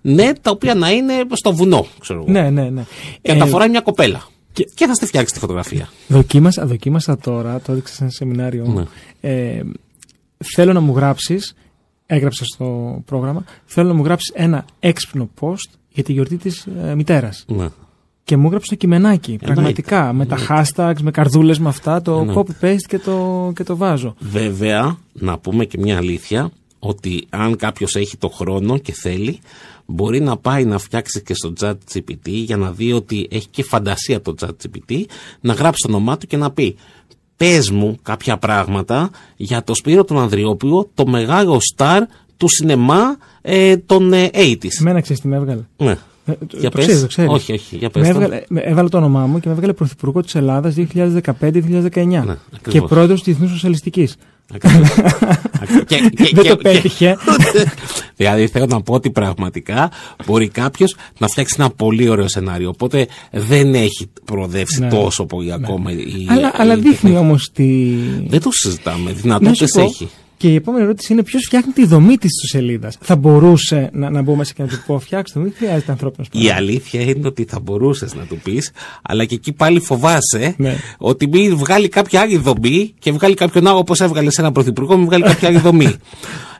[0.00, 2.30] ναι, τα οποία να είναι στο βουνό, ξέρω εγώ.
[2.32, 2.82] Ναι, ναι, ναι.
[3.22, 4.22] Και Ε, να τα φοράει μια κοπέλα.
[4.52, 5.88] και- Και, θα στη φτιάξει τη φωτογραφία.
[6.08, 8.74] Δοκίμασα, δοκίμασα τώρα, το έδειξα σε ένα σεμινάριο μου.
[8.78, 8.84] Ναι.
[9.30, 9.62] Ε,
[10.56, 11.54] θέλω να μου γράψεις,
[12.06, 16.94] έγραψα στο πρόγραμμα, θέλω να μου γράψεις ένα έξυπνο post για τη γιορτή της ε,
[16.94, 17.44] μητέρας.
[17.48, 17.68] Ναι.
[18.24, 19.38] Και μου έγραψε το κειμενάκι.
[19.42, 20.12] Πραγματικά.
[20.12, 22.52] Με τα hashtags, με καρδούλες, με αυτά, το Εννοείται.
[22.60, 24.14] copy-paste και το, και το βάζω.
[24.18, 26.50] Βέβαια, να πούμε και μια αλήθεια,
[26.84, 29.38] ότι αν κάποιος έχει το χρόνο και θέλει,
[29.86, 33.62] μπορεί να πάει να φτιάξει και στο chat GPT για να δει ότι έχει και
[33.62, 35.02] φαντασία το chat GPT,
[35.40, 36.76] να γράψει το όνομά του και να πει
[37.36, 42.02] πες μου κάποια πράγματα για το Σπύρο τον Ανδριόπουλο, το μεγάλο στάρ
[42.36, 44.66] του σινεμά ε, των ε, 80s.
[44.80, 45.96] Εμένα ξέρεις τι με έβγαλε; Ναι.
[46.26, 46.84] Ε, το- Για το πες.
[46.86, 47.30] ξέρεις, το ξέρεις.
[47.32, 48.20] Όχι, όχι, για πες Με το.
[48.20, 52.24] έβγαλε, με- έβαλε το όνομά μου και με έβγαλε πρωθυπουργό της Ελλάδας 2015-2019.
[52.24, 52.88] Ναι, και ακριβώς.
[52.88, 54.10] πρόεδρος της Διεθνούς Σοσιαλιστικής.
[54.12, 54.31] Ακριβώς.
[55.86, 57.16] Και- και- Δεν και- το και- πέτυχε.
[58.16, 59.90] δηλαδή θέλω να πω ότι πραγματικά
[60.26, 62.68] μπορεί κάποιος να φτιάξει ένα πολύ ωραίο σενάριο.
[62.68, 64.88] Οπότε δεν έχει προοδεύσει Ναι.
[64.88, 65.92] τόσο πολύ ακόμα.
[65.92, 67.16] η- αλλά, αλλά η δείχνει τεχνική.
[67.16, 67.94] όμως τη.
[68.26, 69.10] Δεν το συζητάμε.
[69.10, 70.08] Να σου Δυνατότητες πω, έχει.
[70.42, 72.96] Και η επόμενη ερώτηση είναι ποιος φτιάχνει τη δομή της σελίδας.
[73.00, 76.28] Θα μπορούσε να, να μπω μέσα και να του πω φτιάξτε μου, δεν χρειάζεται ανθρώπινος
[76.32, 78.70] Η αλήθεια είναι ότι θα μπορούσες να του πεις,
[79.02, 80.76] αλλά και εκεί πάλι φοβάσαι Ναι.
[80.98, 84.96] ότι μην βγάλει κάποια άλλη δομή και βγάλει κάποιον άλλο όπως έβγαλε σε ένα πρωθυπουργό,
[84.96, 85.94] μην βγάλει κάποια άλλη δομή.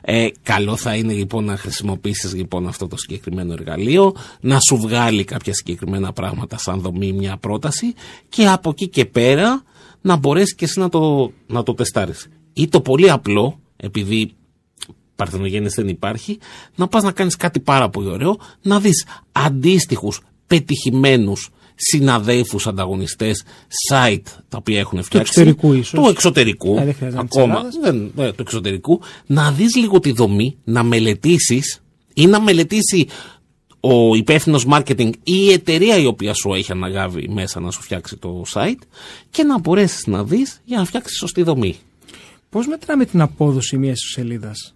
[0.05, 5.23] Ε, καλό θα είναι λοιπόν να χρησιμοποιήσεις λοιπόν αυτό το συγκεκριμένο εργαλείο, να σου βγάλει
[5.23, 7.93] κάποια συγκεκριμένα πράγματα σαν δομή, μια πρόταση
[8.29, 9.63] και από εκεί και πέρα
[10.01, 12.29] να μπορέσεις και εσύ να το, να το τεστάρεις.
[12.53, 14.33] Ή το πολύ απλό, επειδή
[15.15, 16.39] παρθενογέννηση δεν υπάρχει,
[16.75, 23.43] να πας να κάνεις κάτι πάρα πολύ ωραίο, να δεις αντίστοιχους πετυχημένους συναδέλφους ανταγωνιστές
[23.91, 25.31] site τα οποία έχουν φτιάξει.
[25.41, 25.99] εξωτερικού ίσως.
[25.99, 26.77] Του εξωτερικού.
[26.77, 27.53] Ε, δεν χρειάζεται να είναι της ακόμα.
[27.53, 27.75] Ελλάδας.
[27.81, 29.01] Δεν, ε, του εξωτερικού.
[29.25, 31.81] Να δεις λίγο τη δομή, να μελετήσεις
[32.13, 33.07] ή να μελετήσει
[33.79, 38.17] ο υπεύθυνος marketing ή η εταιρεία η οποία σου έχει αναγάβει μέσα να σου φτιάξει
[38.17, 38.79] το site
[39.29, 41.75] και να μπορέσεις να δεις για να φτιάξεις σωστή δομή.
[42.53, 44.75] Πώς μετράμε την απόδοση μιας σελίδας;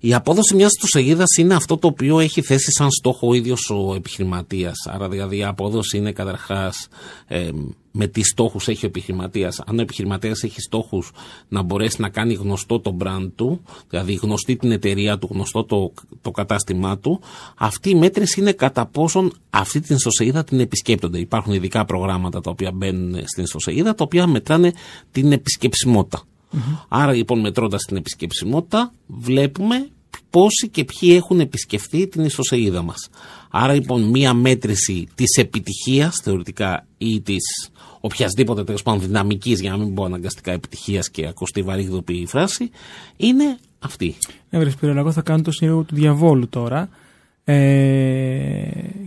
[0.00, 3.94] Η απόδοση μιας ιστοσελίδα είναι αυτό το οποίο έχει θέσει σαν στόχο ο ίδιος ο
[3.94, 4.74] επιχειρηματίας.
[4.90, 6.88] Άρα, δηλαδή, η απόδοση είναι καταρχάς
[7.26, 7.48] ε,
[7.90, 9.60] με τι στόχους έχει ο επιχειρηματίας.
[9.66, 11.10] Αν ο επιχειρηματίας έχει στόχους
[11.48, 15.92] να μπορέσει να κάνει γνωστό το brand του, δηλαδή γνωστή την εταιρεία του, γνωστό το,
[16.20, 17.20] το κατάστημά του,
[17.58, 21.18] αυτή η μέτρηση είναι κατά πόσον αυτή την ιστοσελίδα την επισκέπτονται.
[21.18, 24.72] Υπάρχουν ειδικά προγράμματα τα οποία μπαίνουν στην ιστοσελίδα, τα οποία μετράνε
[25.12, 26.22] την επισκεψιμότητα.
[26.88, 29.88] Άρα λοιπόν μετρώντας την επισκεψιμότητα βλέπουμε
[30.30, 33.08] πόσοι και ποιοι έχουν επισκεφθεί την ιστοσελίδα μας.
[33.50, 39.76] Άρα λοιπόν μία μέτρηση της επιτυχίας θεωρητικά ή της οποιασδήποτε τέλος πάντων δυναμικής για να
[39.76, 42.70] μην πω αναγκαστικά επιτυχίας και ακουστεί βαρύγδοπη η φράση
[43.16, 44.14] είναι αυτή.
[44.50, 46.88] Ναι, βρε Σπύρο, αλλά εγώ θα κάνω το συνήγορο του διαβόλου τώρα
[47.44, 47.54] ε,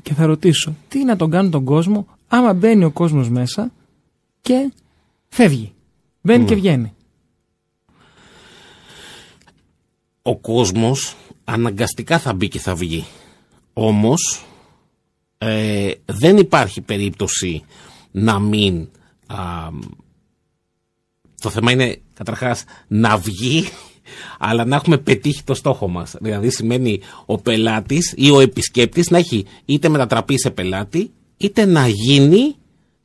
[0.02, 3.72] και θα ρωτήσω τι να τον κάνουν τον κόσμο άμα μπαίνει ο κόσμος μέσα
[4.42, 4.72] και
[5.28, 5.74] φεύγει.
[6.22, 6.46] Μπαίνει Ναι.
[6.46, 6.94] και βγαίνει.
[10.28, 13.06] Ο κόσμος αναγκαστικά θα μπει και θα βγει.
[13.74, 14.46] Όμως
[15.38, 17.64] ε, δεν υπάρχει περίπτωση
[18.12, 18.90] να μην...
[19.28, 19.70] Α,
[21.42, 23.66] το θέμα είναι καταρχάς να βγει
[24.40, 26.16] αλλά να έχουμε πετύχει το στόχο μας.
[26.22, 31.88] Δηλαδή σημαίνει ο πελάτης ή ο επισκέπτης να έχει είτε μετατραπεί σε πελάτη είτε να
[31.88, 32.56] γίνει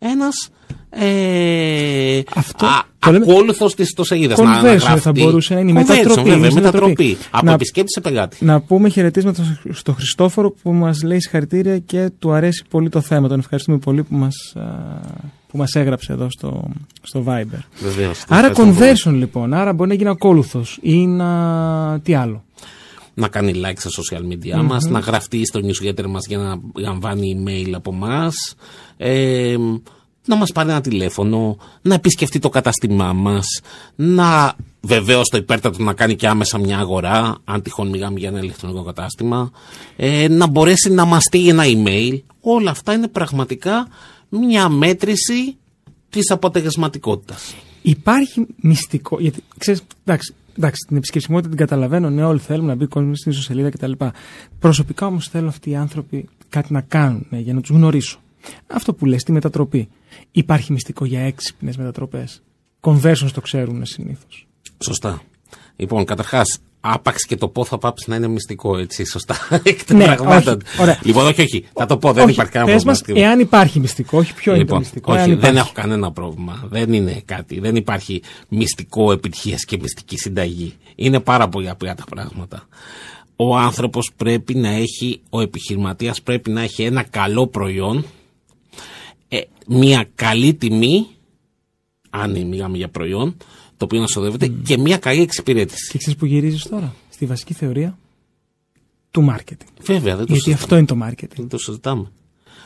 [0.03, 0.49] ένας
[0.91, 4.39] ε, Αυτό α, το λέμε- ακόλουθος της ιστοσελίδας.
[4.39, 5.01] Conversion να αναγραφεί.
[5.01, 6.87] θα μπορούσε να είναι η Conversion, μετατροπή, βέβαια, η μετατροπή.
[6.89, 7.17] μετατροπή.
[7.31, 8.45] Από Να- επισκέπτη σε πελάτη.
[8.45, 13.01] Να πούμε χαιρετίσματα στο- στο Χριστόφορο που μας λέει συγχαρητήρια και του αρέσει πολύ το
[13.01, 13.29] θέμα.
[13.29, 14.61] Τον ευχαριστούμε πολύ που μας, α,
[15.49, 16.71] που μας έγραψε εδώ στο,
[17.03, 17.59] στο Viber.
[17.83, 18.25] Βεβαίως.
[18.29, 18.77] Άρα Ευχαριστώ πολύ.
[18.97, 22.01] conversion λοιπόν, άρα μπορεί να γίνει ακόλουθος ή να...
[22.03, 22.45] τι άλλο.
[23.21, 27.43] Να κάνει like στα social media μας, να γραφτεί στο newsletter μας για να λαμβάνει
[27.45, 28.55] email από μας,
[28.97, 29.57] ε,
[30.27, 33.61] να μας πάρει ένα τηλέφωνο, να επισκεφτεί το κατάστημά μας,
[33.97, 38.39] να βεβαίως το υπέρτατο να κάνει και άμεσα μια αγορά, αν τυχόν μιλάμε για ένα
[38.39, 39.51] ηλεκτρονικό κατάστημα,
[39.97, 42.21] ε, να μπορέσει να μας στείλει ένα email.
[42.41, 43.89] Όλα αυτά είναι πραγματικά
[44.29, 45.57] μια μέτρηση
[46.11, 47.55] της αποτελεσματικότητας.
[47.83, 49.21] Υπάρχει μυστικό.
[49.21, 52.11] Γιατί ξέρεις, εντάξει, εντάξει, την επισκεψιμότητα την καταλαβαίνω.
[52.11, 53.93] Ναι, όλοι θέλουμε να μπει κόσμος στην ιστοσελίδα κτλ.
[54.59, 58.21] Προσωπικά όμως θέλω αυτοί οι άνθρωποι κάτι να κάνουν ναι, για να τους γνωρίσω.
[58.67, 59.89] Αυτό που λες, τη μετατροπή.
[60.33, 62.43] Υπάρχει μυστικό για έξυπνες μετατροπές.
[62.81, 64.47] Conversions το ξέρουν συνήθως.
[64.79, 65.23] Σωστά.
[65.77, 69.37] Λοιπόν, καταρχάς, άπαξ και το πω θα πάψει να είναι μυστικό, έτσι, σωστά.
[69.63, 70.63] Εκ των Ναι, πραγμάτων.
[70.67, 70.99] όχι, ωραία.
[71.03, 71.65] Λοιπόν, όχι, όχι.
[71.75, 73.21] Θα το πω, δεν υπάρχει κανένα πες πρόβλημα.
[73.21, 75.13] μας, εάν υπάρχει μυστικό, όχι ποιο είναι το Λοιπόν, μυστικό.
[75.13, 75.59] όχι, εάν δεν υπάρχει.
[75.59, 76.65] έχω κανένα πρόβλημα.
[76.69, 77.61] Δεν είναι κάτι.
[77.61, 80.75] Δεν υπάρχει μυστικό επιτυχίας και μυστική συνταγή.
[80.95, 82.69] Είναι πάρα πολύ απλά τα πράγματα.
[83.37, 88.05] Ο άνθρωπος πρέπει να έχει, ο επιχειρηματίας πρέπει να έχει ένα καλό προϊόν,
[89.29, 91.07] ε, μια καλή τιμή,
[92.11, 93.37] αν μιλάμε για προϊόν,
[93.81, 95.91] το οποίο να σοδεύεται, και μια καλή εξυπηρέτηση.
[95.91, 97.99] Και ξέρεις που γυρίζεις τώρα, στη βασική θεωρία
[99.11, 99.67] του marketing.
[99.83, 100.55] Βέβαια, δεν το Γιατί συζητάμε.
[100.55, 101.37] αυτό είναι το marketing.
[101.37, 102.11] Δεν το συζητάμε.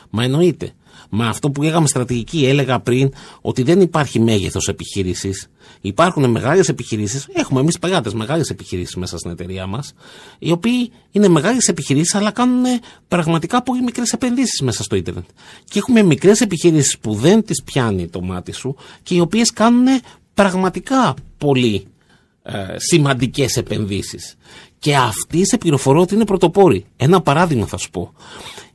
[0.09, 0.73] Μα εννοείται.
[1.09, 3.11] Μα αυτό που λέγαμε στρατηγική, έλεγα πριν
[3.41, 5.47] ότι δεν υπάρχει μέγεθος επιχείρησης.
[5.81, 9.93] Υπάρχουν μεγάλες επιχειρήσεις, έχουμε εμείς πελάτες μεγάλες επιχειρήσεις μέσα στην εταιρεία μας,
[10.39, 12.63] οι οποίοι είναι μεγάλες επιχειρήσεις, αλλά κάνουν
[13.07, 15.25] πραγματικά πολύ μικρές επενδύσεις μέσα στο ίντερνετ.
[15.63, 19.87] Και έχουμε μικρές επιχειρήσεις που δεν τις πιάνει το μάτι σου και οι οποίες κάνουν
[20.35, 21.87] πραγματικά πολύ
[22.43, 24.35] ε, σημαντικές επενδύσεις.
[24.79, 26.85] Και αυτοί σε πληροφορώ ότι είναι πρωτοπόροι.
[26.97, 28.13] Ένα παράδειγμα θα σου πω.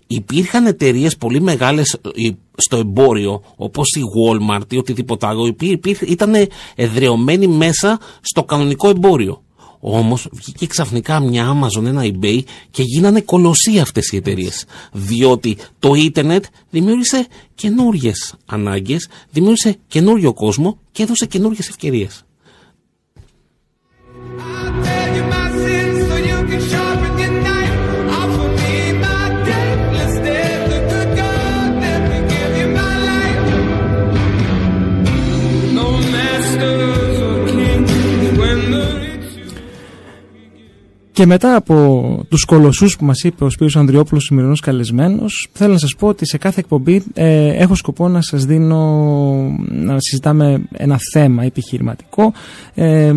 [0.07, 5.55] Υπήρχαν εταιρείες πολύ μεγάλες ε, στο εμπόριο, όπως η Walmart ή οτιδήποτε άλλο,
[6.01, 6.35] ήταν
[6.75, 9.43] εδρεωμένοι μέσα στο κανονικό εμπόριο.
[9.81, 14.65] Όμως βγήκε ξαφνικά μια Amazon, ένα eBay και γίνανε κολοσσοί αυτές οι εταιρείες.
[14.93, 18.13] Διότι το ίντερνετ δημιούργησε καινούριε
[18.47, 22.25] ανάγκες, δημιούργησε καινούριο κόσμο και έδωσε καινούριε ευκαιρίες.
[41.13, 45.79] Και μετά από τους κολοσσούς που μας είπε ο Σπύρος Ανδριόπουλος, σημερινός καλεσμένος, θέλω να
[45.79, 48.79] σας πω ότι σε κάθε εκπομπή ε, έχω σκοπό να σας δίνω,
[49.69, 52.33] να συζητάμε ένα θέμα επιχειρηματικό
[52.75, 53.13] ε,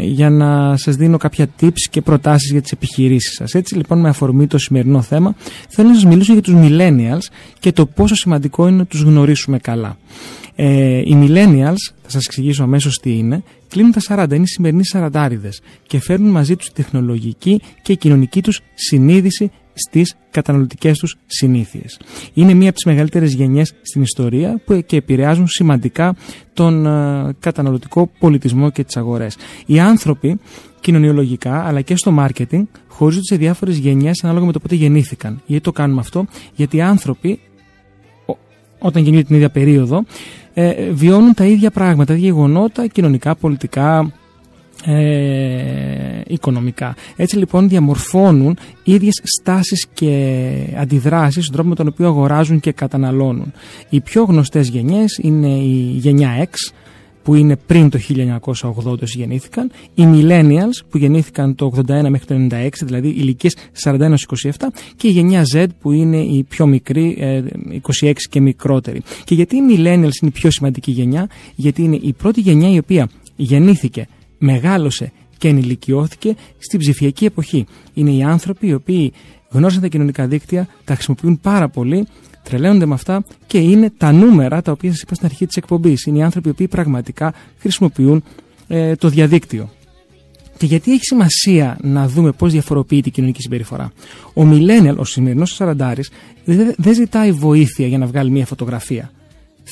[0.00, 3.54] για να σας δίνω κάποια tips και προτάσεις για τις επιχειρήσεις σας.
[3.54, 5.34] Έτσι λοιπόν με αφορμή το σημερινό θέμα
[5.68, 9.58] θέλω να σας μιλήσω για τους millennials και το πόσο σημαντικό είναι να τους γνωρίσουμε
[9.58, 9.96] καλά.
[10.56, 14.84] Ε, οι millennials, θα σας εξηγήσω αμέσως τι είναι, κλείνουν τα 40, είναι οι σημερινοί
[14.84, 21.16] σαραντάριδες και φέρνουν μαζί τους τη τεχνολογική και η κοινωνική τους συνείδηση στις καταναλωτικές τους
[21.26, 22.00] συνήθειες.
[22.34, 26.16] Είναι μία από τις μεγαλύτερες γενιές στην ιστορία που και επηρεάζουν σημαντικά
[26.52, 29.36] τον ε, καταναλωτικό πολιτισμό και τις αγορές.
[29.66, 30.38] Οι άνθρωποι
[30.80, 35.42] κοινωνιολογικά αλλά και στο μάρκετινγκ χωρίζονται σε διάφορες γενιές ανάλογα με το πότε γεννήθηκαν.
[35.46, 37.53] Γιατί το κάνουμε αυτό, γιατί οι άνθρωποι ο-
[38.84, 40.04] όταν γεννιούνται την ίδια περίοδο,
[40.54, 44.12] ε, βιώνουν τα ίδια πράγματα, τα ίδια γεγονότα, κοινωνικά, πολιτικά,
[44.84, 46.94] ε, οικονομικά.
[47.16, 50.42] Έτσι λοιπόν διαμορφώνουν ίδιες στάσεις και
[50.78, 53.52] αντιδράσεις στον τρόπο με τον οποίο αγοράζουν και καταναλώνουν.
[53.88, 56.72] Οι πιο γνωστές γενιές είναι η γενιά X,
[57.24, 57.98] που είναι πριν το
[58.52, 64.14] 1980 όσοι γεννήθηκαν, οι millennials που γεννήθηκαν το 81 μέχρι το 96, δηλαδή ηλικίες 41
[64.50, 64.50] 27
[64.96, 67.42] και η γενιά Z που είναι η πιο μικρή, ε,
[68.00, 69.02] 26 και μικρότερη.
[69.24, 72.78] Και γιατί οι millennials είναι η πιο σημαντική γενιά, γιατί είναι η πρώτη γενιά η
[72.78, 74.08] οποία γεννήθηκε,
[74.38, 77.66] μεγάλωσε και ενηλικιώθηκε στην ψηφιακή εποχή.
[77.94, 79.12] Είναι οι άνθρωποι οι οποίοι
[79.54, 82.06] γνώρισαν τα κοινωνικά δίκτυα, τα χρησιμοποιούν πάρα πολύ,
[82.42, 86.04] τρελαίνονται με αυτά και είναι τα νούμερα τα οποία σας είπα στην αρχή της εκπομπής.
[86.04, 88.24] Είναι οι άνθρωποι οι οποίοι πραγματικά χρησιμοποιούν
[88.68, 89.70] ε, το διαδίκτυο.
[90.56, 93.92] Και γιατί έχει σημασία να δούμε πώς διαφοροποιείται η κοινωνική συμπεριφορά;
[94.34, 96.10] Ο millennial, ο σημερινός Σαραντάρης,
[96.44, 99.10] δεν δεν ζητάει βοήθεια για να βγάλει μια φωτογραφία.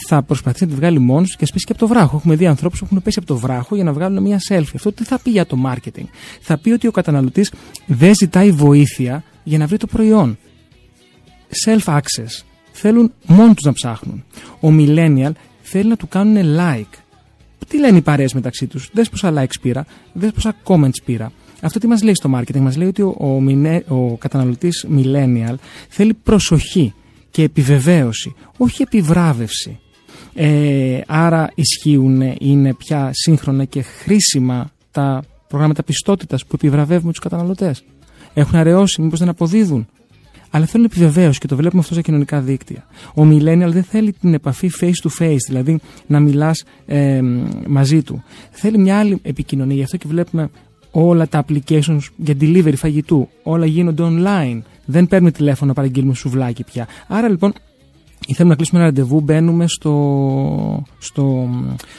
[0.08, 2.16] Θα προσπαθήσει να τη βγάλει μόνος του και α πέσει και από το βράχο.
[2.16, 4.74] Έχουμε δει ανθρώπους που έχουν πέσει από το βράχο για να βγάλουν μια selfie.
[4.74, 6.04] Αυτό τι θα πει για το marketing;
[6.40, 7.52] Θα πει ότι ο καταναλωτής
[7.86, 10.38] δεν ζητάει βοήθεια για να βρει το προϊόν
[11.66, 12.42] self-access.
[12.72, 14.24] Θέλουν μόνοι τους να ψάχνουν.
[14.60, 15.32] Ο millennial
[15.62, 16.98] θέλει να του κάνουν like.
[17.68, 21.32] Τι λένε οι παρέες μεταξύ τους; Δες πόσα likes πήρα, δες πόσα comments πήρα.
[21.62, 25.54] Αυτό τι μας λέει στο marketing; Μας λέει ότι ο, ο, μινε- ο καταναλωτής millennial
[25.88, 26.94] θέλει προσοχή
[27.30, 29.78] και επιβεβαίωση, όχι επιβράβευση.
[30.34, 37.84] Ε, άρα ισχύουν, είναι πια σύγχρονα και χρήσιμα τα προγράμματα πιστότητας που επιβραβεύουν τους καταναλωτές.
[38.34, 39.86] Έχουν αραιώσει, μήπως δεν αποδίδουν
[40.54, 42.86] αλλά θέλουν επιβεβαίωση και το βλέπουμε αυτό στα κοινωνικά δίκτυα.
[43.14, 46.64] Ο millennial δεν θέλει την επαφή face to face, δηλαδή να μιλάς
[47.66, 48.22] μαζί του.
[48.50, 49.76] Θέλει μια άλλη επικοινωνία.
[49.76, 50.50] Γι' αυτό και βλέπουμε
[50.90, 53.28] όλα τα applications για delivery φαγητού.
[53.42, 54.60] Όλα γίνονται online.
[54.84, 56.86] Δεν παίρνουμε τηλέφωνο να παραγγείλουμε σουβλάκι πια.
[57.08, 57.52] Άρα λοιπόν
[58.26, 61.48] ή θέλουμε να κλείσουμε ένα ραντεβού, μπαίνουμε στο, στο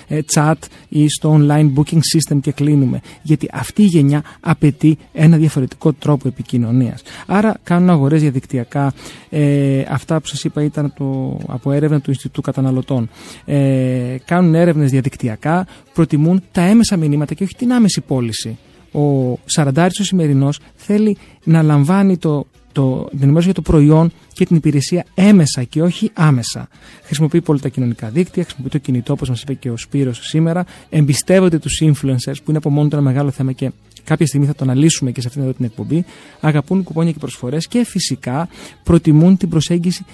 [0.07, 0.53] ε, chat
[0.89, 2.99] ή στο online booking system και κλείνουμε.
[3.21, 7.01] Γιατί αυτή η γενιά απαιτεί ένα διαφορετικό τρόπο επικοινωνίας.
[7.25, 8.93] Άρα κάνουν αγορές διαδικτυακά.
[9.29, 13.09] Ε, αυτά που σας είπα ήταν το, από έρευνα του Ινστιτούτου Καταναλωτών.
[13.45, 18.57] Ε, κάνουν έρευνες διαδικτυακά, προτιμούν τα έμεσα μηνύματα και όχι την άμεση πώληση.
[18.93, 24.45] Ο Σαραντάρης ο σημερινός θέλει να λαμβάνει το το, την ενημέρωση για το προϊόν και
[24.45, 26.67] την υπηρεσία έμεσα και όχι άμεσα.
[27.03, 30.65] Χρησιμοποιεί πολύ τα κοινωνικά δίκτυα, χρησιμοποιεί το κινητό, όπως μας είπε και ο Σπύρος σήμερα.
[30.89, 33.71] Εμπιστεύονται τους influencers, που είναι από μόνο του ένα μεγάλο θέμα και
[34.03, 36.05] κάποια στιγμή θα το αναλύσουμε και σε αυτήν εδώ την εκπομπή.
[36.39, 38.47] Αγαπούν κουπόνια και προσφορές και φυσικά
[38.83, 40.05] προτιμούν την προσέγγιση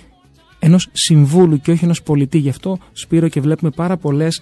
[0.60, 2.38] ενός συμβούλου και όχι ενός πολιτή.
[2.38, 4.42] Γι' αυτό, Σπύρο, και βλέπουμε πάρα πολλές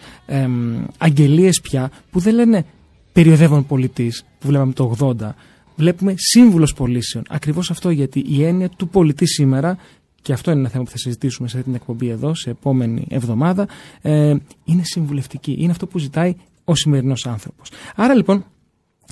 [0.98, 2.66] αγγελίες πια που δεν λένε
[3.12, 5.36] περιοδεύον πολιτής, που βλέπαμε το 80
[5.78, 7.24] βλέπουμε σύμβουλος πωλήσεων.
[7.30, 9.78] Ακριβώς αυτό γιατί η έννοια του πολιτή σήμερα
[10.22, 13.06] και αυτό είναι ένα θέμα που θα συζητήσουμε σε αυτή την εκπομπή εδώ, σε επόμενη
[13.10, 13.68] εβδομάδα,
[14.02, 15.56] ε, είναι συμβουλευτική.
[15.60, 17.72] Είναι αυτό που ζητάει ο σημερινός άνθρωπος.
[17.96, 18.46] Άρα λοιπόν,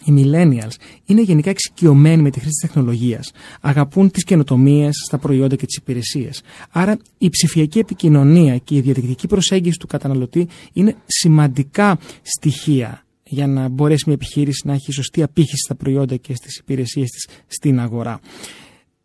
[0.03, 3.32] οι millennials είναι γενικά εξοικειωμένοι με τη χρήση της τεχνολογίας.
[3.61, 6.41] Αγαπούν τις καινοτομίες στα προϊόντα και τις υπηρεσίες.
[6.70, 13.67] Άρα η ψηφιακή επικοινωνία και η διαδικτυακή προσέγγιση του καταναλωτή είναι σημαντικά στοιχεία για να
[13.67, 18.19] μπορέσει μια επιχείρηση να έχει σωστή απήχηση στα προϊόντα και στις υπηρεσίες της στην αγορά.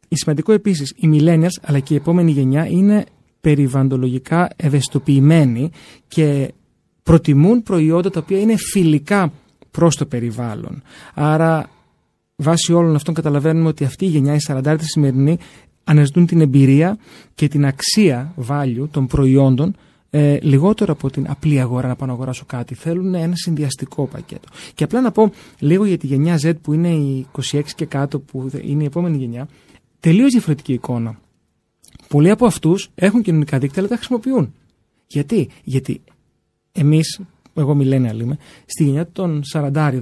[0.08, 3.04] Η σημαντικό επίσης, οι millennials αλλά και η επόμενη γενιά είναι
[3.40, 5.70] περιβαντολογικά ευαισθητοποιημένοι
[6.08, 6.52] και
[7.02, 9.32] προτιμούν προϊόντα τα οποία είναι φιλικά
[9.70, 10.82] προς το περιβάλλον.
[11.14, 11.70] Άρα
[12.36, 15.38] βάσει όλων αυτών καταλαβαίνουμε ότι αυτή η γενιά, οι 40 σημερινοί,
[15.84, 16.98] αναζητούν την εμπειρία
[17.34, 19.76] και την αξία value των προϊόντων
[20.10, 22.74] ε, λιγότερο από την απλή αγορά να πάω να αγοράσω κάτι.
[22.74, 24.48] Θέλουν ένα συνδυαστικό πακέτο.
[24.74, 28.18] Και απλά να πω λίγο για τη γενιά Z που είναι η 26 και κάτω,
[28.18, 29.48] που είναι η επόμενη γενιά.
[30.00, 31.18] Τελείως διαφορετική εικόνα.
[32.08, 34.54] Πολλοί από αυτούς έχουν κοινωνικά δίκτυα, αλλά τα χρησιμοποιούν.
[35.06, 36.00] Γιατί, Γιατί
[36.72, 37.20] εμείς,
[37.54, 39.92] εγώ μιλένε είμαι, στη γενιά των 40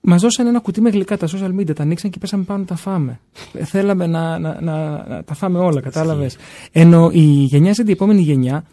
[0.00, 2.66] Μας δώσαν ένα κουτί με γλυκά τα social media, τα ανοίξαν και πέσαμε πάνω να
[2.66, 3.20] τα φάμε.
[3.64, 6.36] Θέλαμε να, να, να, να τα φάμε όλα, κατάλαβες.
[6.72, 8.64] Ενώ η γενιά Z, η επόμενη γενιά,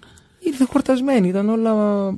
[0.46, 1.74] ήρθε χορτασμένη, ήταν όλα,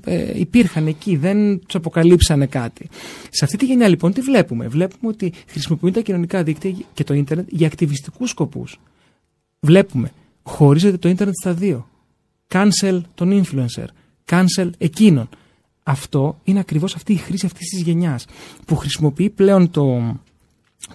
[0.06, 2.90] ε, υπήρχαν εκεί, δεν τους αποκαλύψανε κάτι.
[3.30, 7.14] Σε αυτή τη γενιά λοιπόν τι βλέπουμε; Βλέπουμε ότι χρησιμοποιούν τα κοινωνικά δίκτυα και το
[7.14, 8.80] ίντερνετ για ακτιβιστικούς σκοπούς.
[9.60, 10.12] Βλέπουμε,
[10.44, 11.90] χωρίζεται το ίντερνετ στα δύο.
[12.48, 13.86] Cancel τον influencer,
[14.30, 15.30] cancel εκείνον.
[15.84, 18.26] Αυτό είναι ακριβώς αυτή η χρήση αυτής της γενιάς
[18.66, 20.16] που χρησιμοποιεί πλέον το,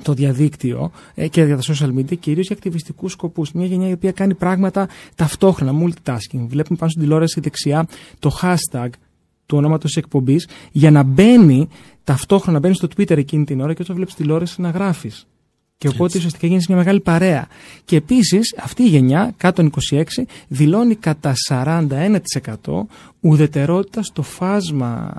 [0.02, 3.52] το διαδίκτυο ε, και για τα social media κυρίως για ακτιβιστικούς σκοπούς.
[3.52, 6.46] Μια γενιά η οποία κάνει πράγματα ταυτόχρονα, multitasking.
[6.46, 7.88] Βλέπουμε πάνω στην τηλεόραση δεξιά
[8.18, 8.88] το hashtag
[9.46, 11.68] του ονόματος εκπομπής για να μπαίνει
[12.04, 15.26] ταυτόχρονα, μπαίνει στο Twitter εκείνη την ώρα και όταν βλέπεις τηλεόραση να γράφεις.
[15.80, 16.16] Και οπότε Έτσι.
[16.16, 17.48] ουσιαστικά γίνει μια μεγάλη παρέα.
[17.84, 20.02] Και επίσης αυτή η γενιά, κάτω των 26,
[20.48, 22.86] δηλώνει κατά 41%
[23.20, 25.12] ουδετερότητα στο φάσμα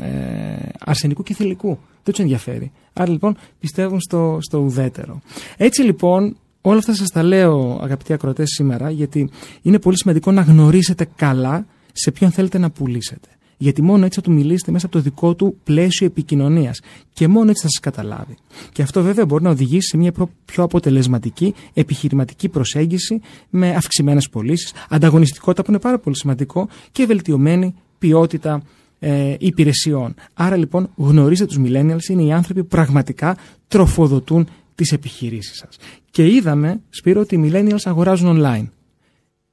[0.00, 1.78] ε, αρσενικού και θηλυκού.
[2.02, 2.72] Δεν τους ενδιαφέρει.
[2.92, 5.20] Άρα λοιπόν πιστεύουν στο, στο ουδέτερο.
[5.56, 9.30] Έτσι λοιπόν, όλα αυτά σας τα λέω αγαπητοί ακροατές σήμερα, γιατί
[9.62, 13.28] είναι πολύ σημαντικό να γνωρίσετε καλά σε ποιον θέλετε να πουλήσετε.
[13.56, 16.80] Γιατί μόνο έτσι θα του μιλήσετε μέσα από το δικό του πλαίσιο επικοινωνίας.
[17.12, 18.36] Και μόνο έτσι θα σας καταλάβει.
[18.72, 24.28] Και αυτό βέβαια μπορεί να οδηγήσει σε μια προ- πιο αποτελεσματική επιχειρηματική προσέγγιση με αυξημένες
[24.28, 28.62] πωλήσεις, ανταγωνιστικότητα που είναι πάρα πολύ σημαντικό και βελτιωμένη ποιότητα
[28.98, 30.14] ε, υπηρεσιών.
[30.34, 33.36] Άρα λοιπόν γνωρίζετε τους millennials είναι οι άνθρωποι που πραγματικά
[33.68, 35.78] τροφοδοτούν τις επιχειρήσεις σας.
[36.10, 38.68] Και είδαμε, Σπύρο, ότι οι millennials αγοράζουν online.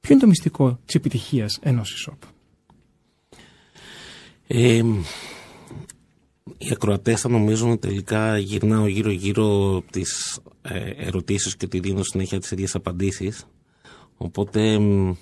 [0.00, 2.28] Ποιο είναι το μυστικό της επιτυχίας ενός e-shop;
[4.56, 4.82] Ε,
[6.58, 12.38] οι ακροατές θα νομίζουν ότι τελικά γυρνάω γύρω-γύρω τις ε, ερωτήσεις και ότι δίνω συνέχεια
[12.40, 13.46] τις ίδιες απαντήσεις.
[14.16, 15.12] Οπότε μ,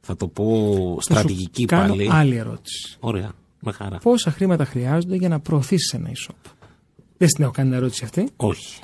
[0.00, 2.08] θα το πω στρατηγική Θα σου κάνω πάλι.
[2.12, 2.96] άλλη ερώτηση.
[3.00, 3.98] Ωραία, με χαρά.
[3.98, 6.50] Πόσα χρήματα χρειάζονται για να προωθήσεις ένα e-shop;
[7.16, 8.28] Δεν στην έχω κάνει την ερώτηση αυτή.
[8.36, 8.78] Όχι.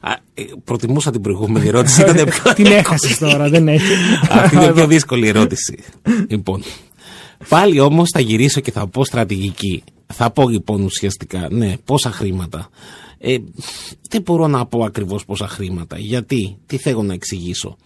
[0.00, 2.00] Α, ε, προτιμούσα την προηγούμενη ερώτηση.
[2.10, 3.92] Ήταν πιο Την έχασες τώρα, δεν έχει.
[4.28, 5.78] Αυτή είναι η πιο δύσκολη ερώτηση.
[6.28, 6.62] λοιπόν.
[7.48, 9.82] Πάλι όμως θα γυρίσω και θα πω στρατηγική.
[10.06, 12.68] Θα πω λοιπόν ουσιαστικά, ναι, πόσα χρήματα.
[13.18, 13.36] Ε,
[14.10, 15.98] δεν μπορώ να πω ακριβώς πόσα χρήματα.
[15.98, 17.76] Γιατί, τι θέλω να εξηγήσω.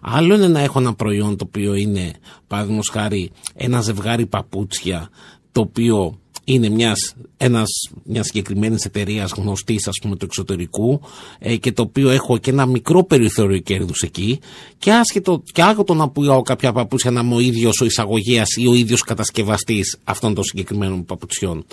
[0.00, 2.12] Άλλο είναι να έχω ένα προϊόν το οποίο είναι,
[2.46, 5.08] παραδείγματος χάρη, ένα ζευγάρι παπούτσια,
[5.52, 7.68] το οποίο είναι μιας, ένας,
[8.04, 11.00] μιας συγκεκριμένης εταιρείας γνωστής ας πούμε του εξωτερικού
[11.38, 14.38] ε, και το οποίο έχω και ένα μικρό περιθώριο κέρδους εκεί
[14.78, 18.66] και άσχετο και άκουτο να πουλάω κάποια παπούτσια να είμαι ο ίδιος ο εισαγωγέας ή
[18.66, 21.64] ο ίδιος κατασκευαστής αυτών των συγκεκριμένων παπουτσιών.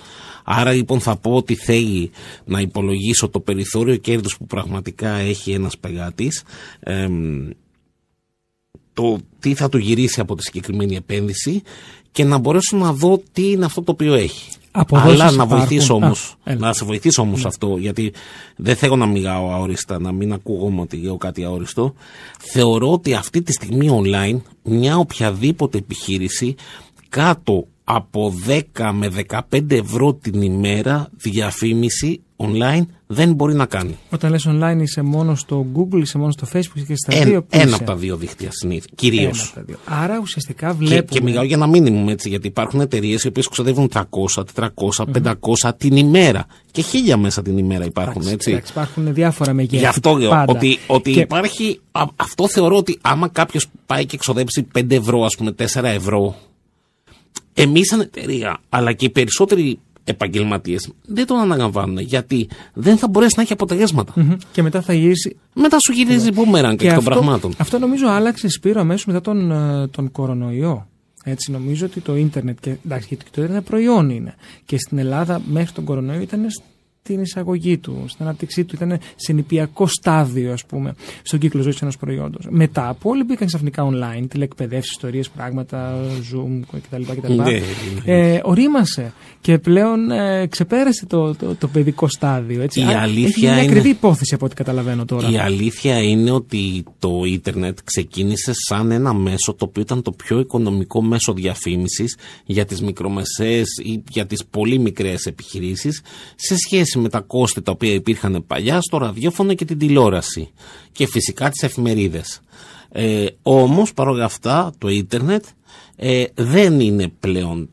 [0.44, 2.12] Άρα λοιπόν θα πω ότι θέλει
[2.46, 6.44] να υπολογίσω το περιθώριο κέρδους που πραγματικά έχει ένας πελάτης
[6.80, 7.50] εμ,
[8.94, 11.62] το τι θα του γυρίσει από τη συγκεκριμένη επένδυση
[12.12, 14.50] και να μπορέσω να δω τι είναι αυτό το οποίο έχει.
[14.80, 15.58] Αποδόσεις Αλλά να υπάρχουν.
[15.58, 16.36] βοηθήσω Α, όμως.
[16.44, 16.60] έλα.
[16.60, 18.14] Να σε βοηθήσω όμως αυτό, γιατί
[18.56, 21.94] δεν θέλω να μιλάω αόριστα, να μην ακούγομαι ότι λέω κάτι αόριστο.
[22.40, 26.56] Θεωρώ ότι αυτή τη στιγμή online μια οποιαδήποτε επιχείρηση
[27.10, 28.34] κάτω από
[28.78, 29.10] 10 με
[29.52, 33.98] 15 ευρώ την ημέρα διαφήμιση online δεν μπορεί να κάνει.
[34.10, 37.42] Όταν λες online είσαι μόνο στο Google, είσαι μόνο στο Facebook και στα Εν- δύο.
[37.42, 38.90] που ένα είσαι; από τα δύο δίκτυα συνήθως.
[38.96, 39.40] Κυρίως.
[39.40, 39.76] Ένα από τα δύο.
[40.04, 41.02] Άρα ουσιαστικά Και, βλέπουμε.
[41.20, 45.72] και μιλάω για ένα μήνυμο έτσι, γιατί υπάρχουν εταιρείες οι οποίες ξοδεύουν 300, 400, 500
[45.78, 46.46] την ημέρα.
[46.72, 48.52] Και χίλια μέσα την ημέρα υπάρχουν, Εντάξει, έτσι.
[48.52, 49.78] εντάξει, υπάρχουν διάφορα μεγέθη.
[49.78, 50.54] Γι' αυτό λέω πάντα.
[50.56, 51.80] ότι, ότι Και υπάρχει.
[51.92, 56.36] α- αυτό θεωρώ ότι άμα κάποιος πάει και ξοδέψει 5 ευρώ, ας πούμε 4 ευρώ,
[57.64, 63.34] εμείς σαν εταιρεία, αλλά και οι περισσότεροι επαγγελματίες δεν τον αναλαμβάνουν γιατί δεν θα μπορέσει
[63.36, 64.14] να έχει αποτελέσματα.
[64.16, 64.36] Μμμ.
[64.52, 65.38] Και μετά θα γυρίσει.
[65.54, 67.54] Μετά σου γυρίζει μπούμεραν και, εκ των αυτό, πραγμάτων.
[67.58, 70.88] αυτό νομίζω άλλαξε Σπύρο αμέσως μετά τον, ε, τον κορονοϊό.
[71.24, 74.36] Έτσι νομίζω ότι το ίντερνετ και εντάξει, γιατί το ίντερνετ προϊόν είναι.
[74.66, 76.46] Και στην Ελλάδα μέχρι τον κορονοϊό ήταν
[77.10, 80.94] στην εισαγωγή του, στην ανάπτυξή του, ήταν σε νηπιακό στάδιο, ας πούμε,
[81.24, 82.46] στον κύκλο ζωής ενός προϊόντος.
[82.50, 85.96] Μετά από όλοι μπήκαν ξαφνικά online, τηλεκπαιδεύσεις, ιστορίες, πράγματα,
[86.34, 87.02] Zoom κτλ.
[87.22, 87.34] κτλ.
[87.34, 87.62] Ναι, ναι.
[88.06, 92.62] Ε, ορίμασε και πλέον ε, ξεπέρασε το, το, το παιδικό στάδιο.
[92.62, 92.80] Έτσι.
[92.80, 95.30] Η Άρα, αλήθεια έχει μια είναι- ακριβή υπόθεση από ό,τι καταλαβαίνω τώρα.
[95.30, 100.40] Η αλήθεια είναι ότι το ίντερνετ ξεκίνησε σαν ένα μέσο το οποίο ήταν το πιο
[100.40, 106.02] οικονομικό μέσο διαφήμισης για τις μικρομεσαίες ή για τις πολύ μικρές επιχειρήσεις
[106.36, 110.52] σε σχέση με τα κόστη τα οποία υπήρχαν παλιά στο ραδιόφωνο και την τηλεόραση
[110.92, 112.42] και φυσικά τις εφημερίδες.
[112.92, 115.46] Ε, όμως παρόλα αυτά το ίντερνετ
[115.96, 117.70] ε, δεν είναι πλέον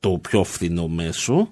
[0.00, 1.48] το πιο φθηνό μέσο.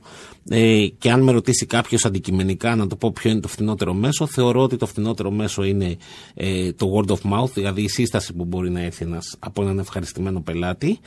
[0.49, 4.27] Ε, και αν με ρωτήσει κάποιος αντικειμενικά να το πω ποιο είναι το φθηνότερο μέσο,
[4.27, 5.97] θεωρώ ότι το φθηνότερο μέσο είναι
[6.35, 9.79] ε, το word of mouth, δηλαδή η σύσταση που μπορεί να έρθει ένας, από έναν
[9.79, 10.99] ευχαριστημένο πελάτη.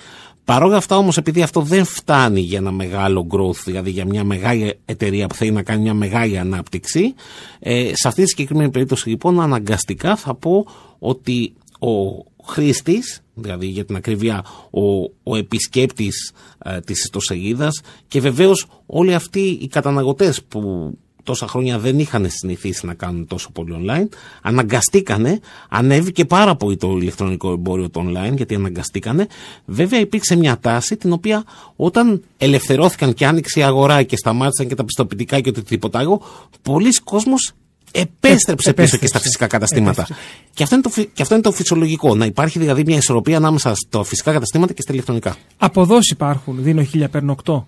[0.46, 4.24] Παρ' όλα αυτά όμως επειδή αυτό δεν φτάνει για ένα μεγάλο growth, δηλαδή για μια
[4.24, 7.14] μεγάλη εταιρεία που θέλει να κάνει μια μεγάλη ανάπτυξη,
[7.60, 10.66] ε, σε αυτή τη συγκεκριμένη περίπτωση λοιπόν αναγκαστικά θα πω
[11.00, 16.32] ότι ο χρήστης, δηλαδή για την ακρίβεια ο, ο επισκέπτης
[16.66, 20.92] ε, της ιστοσελίδας και βεβαίως όλοι αυτοί οι καταναγωτές που
[21.24, 24.08] τόσα χρόνια δεν είχαν συνηθίσει να κάνουν τόσο πολύ online,
[24.42, 29.28] αναγκαστήκανε, ανέβηκε πάρα πολύ το ηλεκτρονικό εμπόριο το online, γιατί αναγκαστήκανε.
[29.66, 31.44] Βέβαια υπήρξε μια τάση την οποία
[31.76, 36.22] όταν ελευθερώθηκαν και άνοιξε η αγορά και σταμάτησαν και τα πιστοποιητικά και οτιδήποτε άλλο,
[36.62, 37.52] πολλοί κόσμος
[37.92, 40.02] επέστρεψε πίσω και στα φυσικά καταστήματα.
[40.02, 40.24] Επέστρεψε.
[40.54, 42.16] Και αυτό, είναι το, φυ- και αυτό είναι το φυσιολογικό.
[42.16, 45.36] Να υπάρχει δηλαδή μια ισορροπία ανάμεσα στα φυσικά καταστήματα και στα ηλεκτρονικά.
[45.58, 46.64] Αποδόσει υπάρχουν.
[46.64, 47.64] Δίνω 1000, παίρνω 8.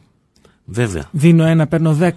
[0.66, 1.10] Βέβαια.
[1.12, 2.12] Δίνω 1, παίρνω 10.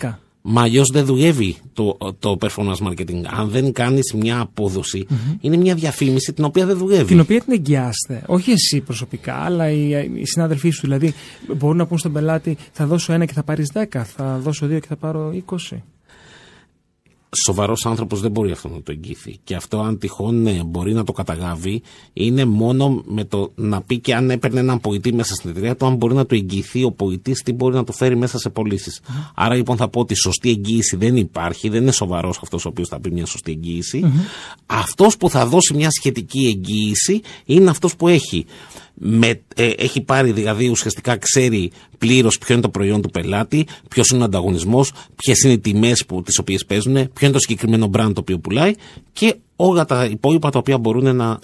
[0.51, 3.23] Μα αλλιώς δεν δουλεύει το, το performance marketing.
[3.39, 5.07] Αν δεν κάνεις μια αποδοση
[5.41, 7.05] είναι μια διαφήμιση την οποία δεν δουλεύει.
[7.05, 8.23] Την οποία την εγγυάστε.
[8.27, 10.81] Όχι εσύ προσωπικά, αλλά οι, οι συνάδελφοί σου.
[10.81, 11.15] Δηλαδή,
[11.57, 14.81] μπορούν να πούν στον πελάτη, θα δώσω 1 και θα πάρεις 10, θα δώσω 2
[14.81, 15.33] και θα πάρω
[15.71, 15.77] 20.
[17.31, 19.39] Σοβαρός άνθρωπος δεν μπορεί αυτό να το εγγύθει.
[19.45, 23.99] Και αυτό, αν τυχόν ναι, μπορεί να το καταλάβει, είναι μόνο με το να πει
[23.99, 26.93] και αν έπαιρνε έναν πολιτή μέσα στην εταιρεία του, αν μπορεί να το εγγυηθεί ο
[26.93, 29.01] πολιτή, τι μπορεί να το φέρει μέσα σε πωλήσεις.
[29.35, 32.89] Άρα λοιπόν θα πω ότι σωστή εγγύηση δεν υπάρχει, δεν είναι σοβαρός αυτός ο οποίος
[32.89, 34.13] θα πει μια σωστή εγγύηση.
[34.67, 38.47] Αυτός που θα δώσει μια σχετική εγγύηση είναι αυτός που έχει
[38.99, 44.09] με, ε, έχει πάρει δηλαδή ουσιαστικά ξέρει πλήρως ποιο είναι το προϊόν του πελάτη, ποιος
[44.09, 47.91] είναι ο ανταγωνισμός, ποιες είναι οι τιμές που, τις οποίες παίζουν, ποιο είναι το συγκεκριμένο
[47.93, 48.73] brand το οποίο πουλάει
[49.13, 51.39] και όλα τα υπόλοιπα τα οποία μπορούν να ε,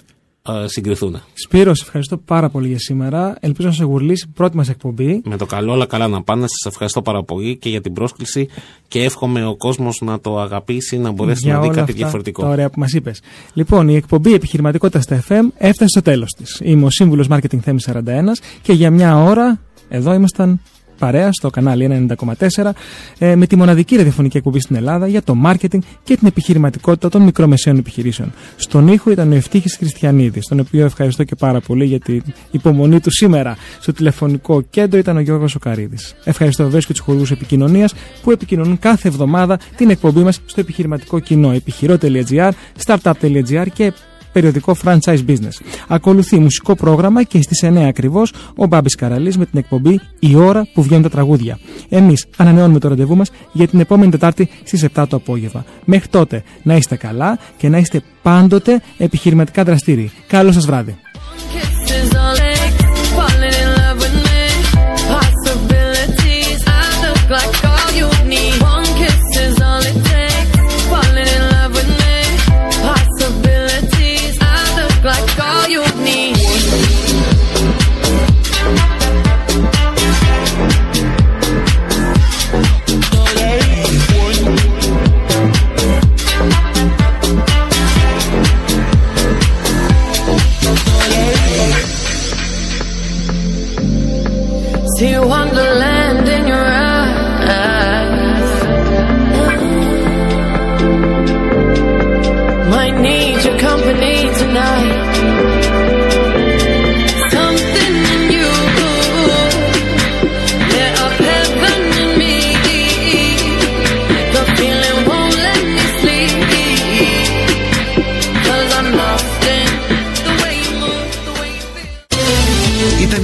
[0.65, 1.21] συγκριθούν.
[1.33, 3.37] Σπύρος, σε ευχαριστώ πάρα πολύ για σήμερα.
[3.39, 5.21] Ελπίζω να σε γουρλήσει η πρώτη μας εκπομπή.
[5.25, 6.45] Με το καλό όλα καλά να πάνε.
[6.47, 8.47] Σας ευχαριστώ πάρα πολύ και για την πρόσκληση
[8.87, 12.01] και εύχομαι ο κόσμος να το αγαπήσει, να μπορέσει για να δει όλα κάτι αυτά
[12.01, 12.41] διαφορετικό.
[12.41, 13.21] Τα ωραία που μας είπες.
[13.53, 16.59] Λοιπόν, η εκπομπή Επιχειρηματικότητας στα FM έφτασε στο τέλος της.
[16.63, 20.59] Είμαι ο σύμβουλος Marketing Θέμης 41 και για μια ώρα εδώ ήμασταν
[20.99, 22.07] παρέα στο κανάλι
[22.55, 22.69] 90,4
[23.17, 27.21] ε, με τη μοναδική ραδιοφωνική εκπομπή στην Ελλάδα για το marketing και την επιχειρηματικότητα των
[27.21, 28.33] μικρομεσαίων επιχειρήσεων.
[28.55, 32.21] Στον ήχο ήταν ο Ευτύχης Χριστιανίδης, τον οποίο ευχαριστώ και πάρα πολύ για την
[32.51, 33.57] υπομονή του σήμερα.
[33.79, 35.97] Στο τηλεφωνικό κέντρο ήταν ο Γιώργος Οκαρίδη.
[36.23, 37.93] Ευχαριστώ βεβαίως και τους χορηγούς επικοινωνίας
[38.23, 42.51] που επικοινωνούν κάθε εβδομάδα την εκπομπή μας στο επιχειρηματικό κοινό επιχειρό.gr,
[42.85, 43.93] startup.gr και
[44.35, 45.57] περιοδικό franchise business.
[45.87, 50.67] Ακολουθεί μουσικό πρόγραμμα και στις 9 ακριβώς ο Μπάμπης Καραλής με την εκπομπή «Η ώρα
[50.73, 51.59] που βγαίνουν τα τραγούδια».
[51.89, 55.65] Εμείς ανανεώνουμε το ραντεβού μας για την επόμενη Τετάρτη στις 7 το απόγευμα.
[55.85, 60.11] Μέχρι τότε να είστε καλά και να είστε πάντοτε επιχειρηματικά δραστήριοι.
[60.27, 60.97] Καλό σας βράδυ.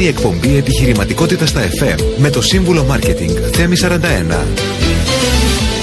[0.01, 3.97] Η εκπομπή Επιχειρηματικότητα στα FM με το σύμβουλο Μάρκετινγκ Θέμη 41.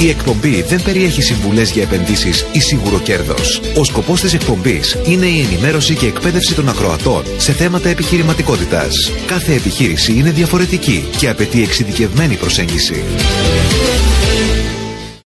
[0.01, 3.61] Η εκπομπή δεν περιέχει συμβουλές για επενδύσεις ή σίγουρο κέρδος.
[3.77, 9.12] Ο σκοπός της εκπομπής είναι η ενημέρωση και εκπαίδευση των ακροατών σε θέματα επιχειρηματικότητας.
[9.27, 13.03] Κάθε επιχείρηση είναι διαφορετική και απαιτεί εξειδικευμένη προσέγγιση.